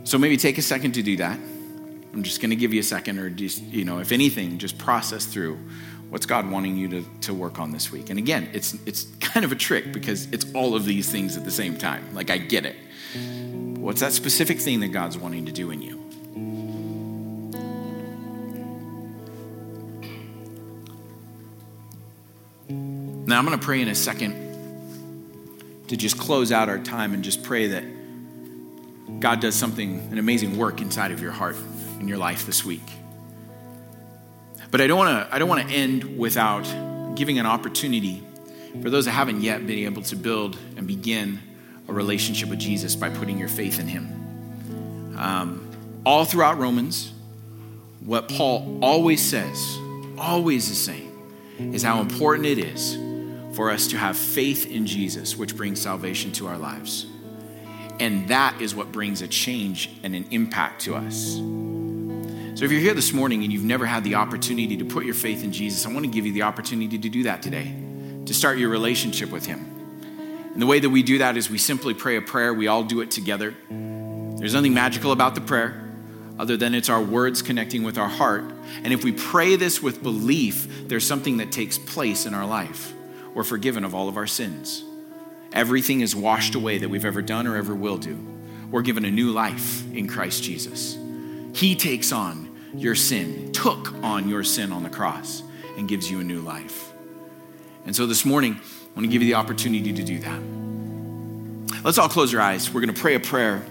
So 0.05 0.19
maybe 0.19 0.37
take 0.37 0.59
a 0.59 0.63
second 0.63 0.93
to 0.93 1.03
do 1.03 1.17
that. 1.19 1.39
I'm 2.13 2.23
just 2.23 2.41
going 2.41 2.51
to 2.51 2.57
give 2.57 2.75
you 2.75 2.81
a 2.81 2.85
second, 2.85 3.19
or 3.19 3.31
just, 3.31 3.63
you 3.63 3.85
know, 3.85 3.99
if 3.99 4.13
anything, 4.13 4.59
just 4.59 4.77
process 4.77 5.25
through 5.25 5.59
what's 6.11 6.27
God 6.27 6.51
wanting 6.51 6.77
you 6.77 6.89
to, 6.89 7.05
to 7.23 7.33
work 7.33 7.59
on 7.59 7.71
this 7.71 7.91
week. 7.91 8.11
And 8.11 8.19
again, 8.19 8.51
it's, 8.53 8.75
it's 8.85 9.05
kind 9.21 9.45
of 9.45 9.53
a 9.53 9.55
trick 9.55 9.93
because 9.93 10.31
it's 10.31 10.45
all 10.53 10.75
of 10.75 10.85
these 10.85 11.11
things 11.11 11.39
at 11.39 11.45
the 11.47 11.51
same 11.51 11.79
time. 11.79 12.15
Like, 12.15 12.29
I 12.29 12.37
get 12.37 12.67
it. 12.67 12.77
What's 13.79 14.01
that 14.01 14.13
specific 14.13 14.61
thing 14.61 14.81
that 14.81 14.89
God's 14.89 15.17
wanting 15.17 15.47
to 15.47 15.53
do 15.53 15.71
in 15.71 15.81
you? 15.81 16.02
Now, 23.33 23.39
I'm 23.39 23.47
going 23.47 23.59
to 23.59 23.65
pray 23.65 23.81
in 23.81 23.89
a 23.89 23.95
second 23.95 24.35
to 25.89 25.97
just 25.97 26.19
close 26.19 26.53
out 26.53 26.69
our 26.69 26.79
time 26.79 27.15
and 27.15 27.25
just 27.25 27.43
pray 27.43 27.69
that 27.69 27.83
God 29.21 29.41
does 29.41 29.55
something, 29.55 30.01
an 30.11 30.19
amazing 30.19 30.59
work 30.59 30.83
inside 30.83 31.13
of 31.13 31.23
your 31.23 31.33
heart 31.33 31.57
in 31.99 32.09
your 32.09 32.19
life 32.19 32.45
this 32.45 32.63
week. 32.63 32.83
But 34.71 34.83
I 34.83 34.87
don't 34.87 34.99
want 34.99 35.27
to 35.27 35.35
I 35.35 35.39
don't 35.39 35.49
want 35.49 35.67
to 35.67 35.75
end 35.75 36.19
without 36.19 36.65
giving 37.15 37.39
an 37.39 37.47
opportunity 37.47 38.23
for 38.83 38.91
those 38.91 39.07
that 39.07 39.13
haven't 39.13 39.41
yet 39.41 39.67
been 39.67 39.79
able 39.79 40.03
to 40.03 40.17
build 40.17 40.59
and 40.77 40.87
begin 40.87 41.41
a 41.89 41.93
relationship 41.95 42.51
with 42.51 42.59
Jesus 42.59 42.95
by 42.97 43.09
putting 43.09 43.39
your 43.39 43.49
faith 43.49 43.81
in 43.81 43.89
Him. 43.89 45.17
Um, 45.17 46.03
all 46.05 46.27
throughout 46.27 46.59
Romans, 46.59 47.15
what 48.01 48.29
Paul 48.29 48.81
always 48.83 49.23
says, 49.23 49.79
always 50.19 50.69
is 50.69 50.85
saying, 50.85 51.11
is 51.73 51.83
how 51.83 52.03
important 52.03 52.45
it 52.45 52.59
is 52.59 52.99
for 53.53 53.71
us 53.71 53.87
to 53.89 53.99
have 53.99 54.17
faith 54.17 54.67
in 54.71 54.87
Jesus, 54.87 55.37
which 55.37 55.57
brings 55.57 55.81
salvation 55.81 56.33
to 56.33 56.47
our 56.47 56.57
lives. 56.57 57.07
And 58.01 58.29
that 58.29 58.61
is 58.61 58.75
what 58.75 58.91
brings 58.91 59.23
a 59.23 59.29
change 59.29 59.91
and 60.03 60.15
an 60.17 60.27
impact 60.31 60.83
to 60.83 60.95
us. 60.95 61.35
So, 62.55 62.65
if 62.65 62.73
you're 62.73 62.81
here 62.81 62.95
this 62.95 63.13
morning 63.13 63.45
and 63.45 63.53
you've 63.53 63.65
never 63.65 63.87
had 63.87 64.05
the 64.05 64.17
opportunity 64.17 64.77
to 64.77 64.85
put 64.85 65.05
your 65.05 65.15
faith 65.15 65.45
in 65.45 65.53
Jesus, 65.53 65.87
I 65.87 65.93
want 65.93 66.05
to 66.05 66.11
give 66.11 66.27
you 66.27 66.33
the 66.33 66.43
opportunity 66.43 66.99
to 66.99 67.09
do 67.09 67.23
that 67.25 67.43
today, 67.43 67.75
to 68.27 68.35
start 68.35 68.59
your 68.59 68.69
relationship 68.71 69.31
with 69.31 69.47
Him. 69.47 69.69
And 70.53 70.61
the 70.61 70.67
way 70.67 70.81
that 70.81 70.91
we 70.91 71.03
do 71.03 71.19
that 71.19 71.37
is 71.37 71.49
we 71.49 71.59
simply 71.59 71.95
pray 71.95 72.17
a 72.17 72.23
prayer. 72.23 72.53
We 72.53 72.69
all 72.69 72.85
do 72.85 73.01
it 73.01 73.11
together. 73.11 73.55
There's 73.71 74.55
nothing 74.55 74.75
magical 74.75 75.13
about 75.13 75.35
the 75.35 75.41
prayer 75.41 75.83
other 76.39 76.57
than 76.57 76.75
it's 76.75 76.89
our 76.89 77.01
words 77.01 77.43
connecting 77.43 77.85
with 77.85 77.99
our 77.99 78.09
heart. 78.09 78.45
And 78.83 78.93
if 78.93 79.05
we 79.05 79.13
pray 79.13 79.57
this 79.57 79.83
with 79.83 80.03
belief, 80.03 80.89
there's 80.89 81.07
something 81.07 81.39
that 81.39 81.53
takes 81.53 81.79
place 81.79 82.27
in 82.27 82.35
our 82.35 82.47
life. 82.47 82.93
We're 83.35 83.45
forgiven 83.45 83.85
of 83.85 83.95
all 83.95 84.09
of 84.09 84.17
our 84.17 84.27
sins. 84.27 84.85
Everything 85.53 86.01
is 86.01 86.17
washed 86.17 86.55
away 86.55 86.79
that 86.79 86.89
we've 86.89 87.05
ever 87.05 87.23
done 87.23 87.47
or 87.47 87.57
ever 87.57 87.75
will 87.75 87.99
do. 87.99 88.19
We're 88.71 88.83
given 88.83 89.05
a 89.05 89.11
new 89.11 89.31
life 89.33 89.85
in 89.93 90.09
Christ 90.09 90.43
Jesus. 90.43 90.97
He 91.55 91.77
takes 91.77 92.11
on 92.11 92.49
your 92.75 92.95
sin, 92.95 93.53
took 93.53 93.93
on 94.03 94.29
your 94.29 94.45
sin 94.45 94.73
on 94.73 94.83
the 94.83 94.89
cross, 94.89 95.43
and 95.77 95.89
gives 95.89 96.11
you 96.11 96.21
a 96.21 96.25
new 96.25 96.41
life. 96.41 96.93
And 97.85 97.95
so 97.95 98.07
this 98.07 98.25
morning, 98.25 98.55
I 98.55 98.95
want 98.95 99.07
to 99.07 99.13
give 99.13 99.23
you 99.23 99.29
the 99.29 99.35
opportunity 99.35 99.93
to 99.93 100.03
do 100.03 100.19
that. 100.21 101.85
Let's 101.85 101.99
all 101.99 102.09
close 102.09 102.35
our 102.35 102.41
eyes. 102.41 102.73
We're 102.73 102.81
going 102.81 102.95
to 102.95 103.01
pray 103.01 103.15
a 103.15 103.21
prayer 103.21 103.63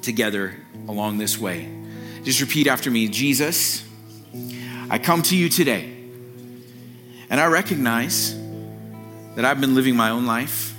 together 0.00 0.54
along 0.88 1.18
this 1.18 1.38
way. 1.38 1.68
Just 2.22 2.40
repeat 2.40 2.66
after 2.66 2.90
me 2.90 3.08
Jesus, 3.08 3.84
I 4.88 4.98
come 4.98 5.22
to 5.22 5.36
you 5.36 5.48
today, 5.48 5.92
and 7.28 7.40
I 7.40 7.46
recognize 7.46 8.34
that 9.40 9.48
I've 9.48 9.58
been 9.58 9.74
living 9.74 9.96
my 9.96 10.10
own 10.10 10.26
life, 10.26 10.74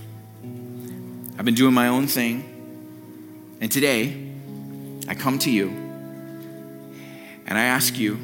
I've 1.36 1.45
been 1.45 1.55
doing 1.55 1.74
my 1.74 1.88
own 1.88 2.05
thing, 2.05 3.57
and 3.59 3.72
today 3.72 4.32
I 5.07 5.16
come 5.16 5.39
to 5.39 5.49
you 5.49 5.70
and 7.47 7.57
I 7.57 7.64
ask 7.64 7.97
you 7.97 8.20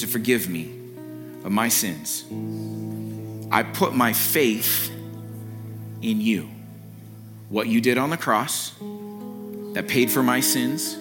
to 0.00 0.08
forgive 0.08 0.48
me 0.48 0.72
of 1.44 1.52
my 1.52 1.68
sins. 1.68 2.24
I 3.52 3.62
put 3.62 3.94
my 3.94 4.12
faith 4.12 4.90
in 6.02 6.20
you. 6.20 6.50
What 7.48 7.68
you 7.68 7.80
did 7.80 7.96
on 7.96 8.10
the 8.10 8.16
cross 8.16 8.72
that 9.74 9.86
paid 9.86 10.10
for 10.10 10.24
my 10.24 10.40
sins 10.40 10.94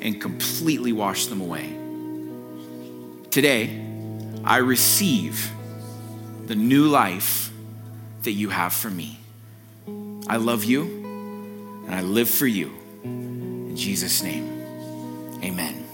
and 0.00 0.18
completely 0.18 0.94
washed 0.94 1.28
them 1.28 1.42
away. 1.42 1.76
Today, 3.30 3.84
I 4.42 4.56
receive 4.56 5.50
the 6.46 6.54
new 6.54 6.86
life 6.86 7.47
that 8.28 8.34
you 8.34 8.50
have 8.50 8.74
for 8.74 8.90
me. 8.90 9.18
I 10.28 10.36
love 10.36 10.62
you 10.62 10.82
and 11.86 11.94
I 11.94 12.02
live 12.02 12.28
for 12.28 12.46
you. 12.46 12.70
In 13.02 13.74
Jesus' 13.74 14.22
name, 14.22 14.46
amen. 15.42 15.87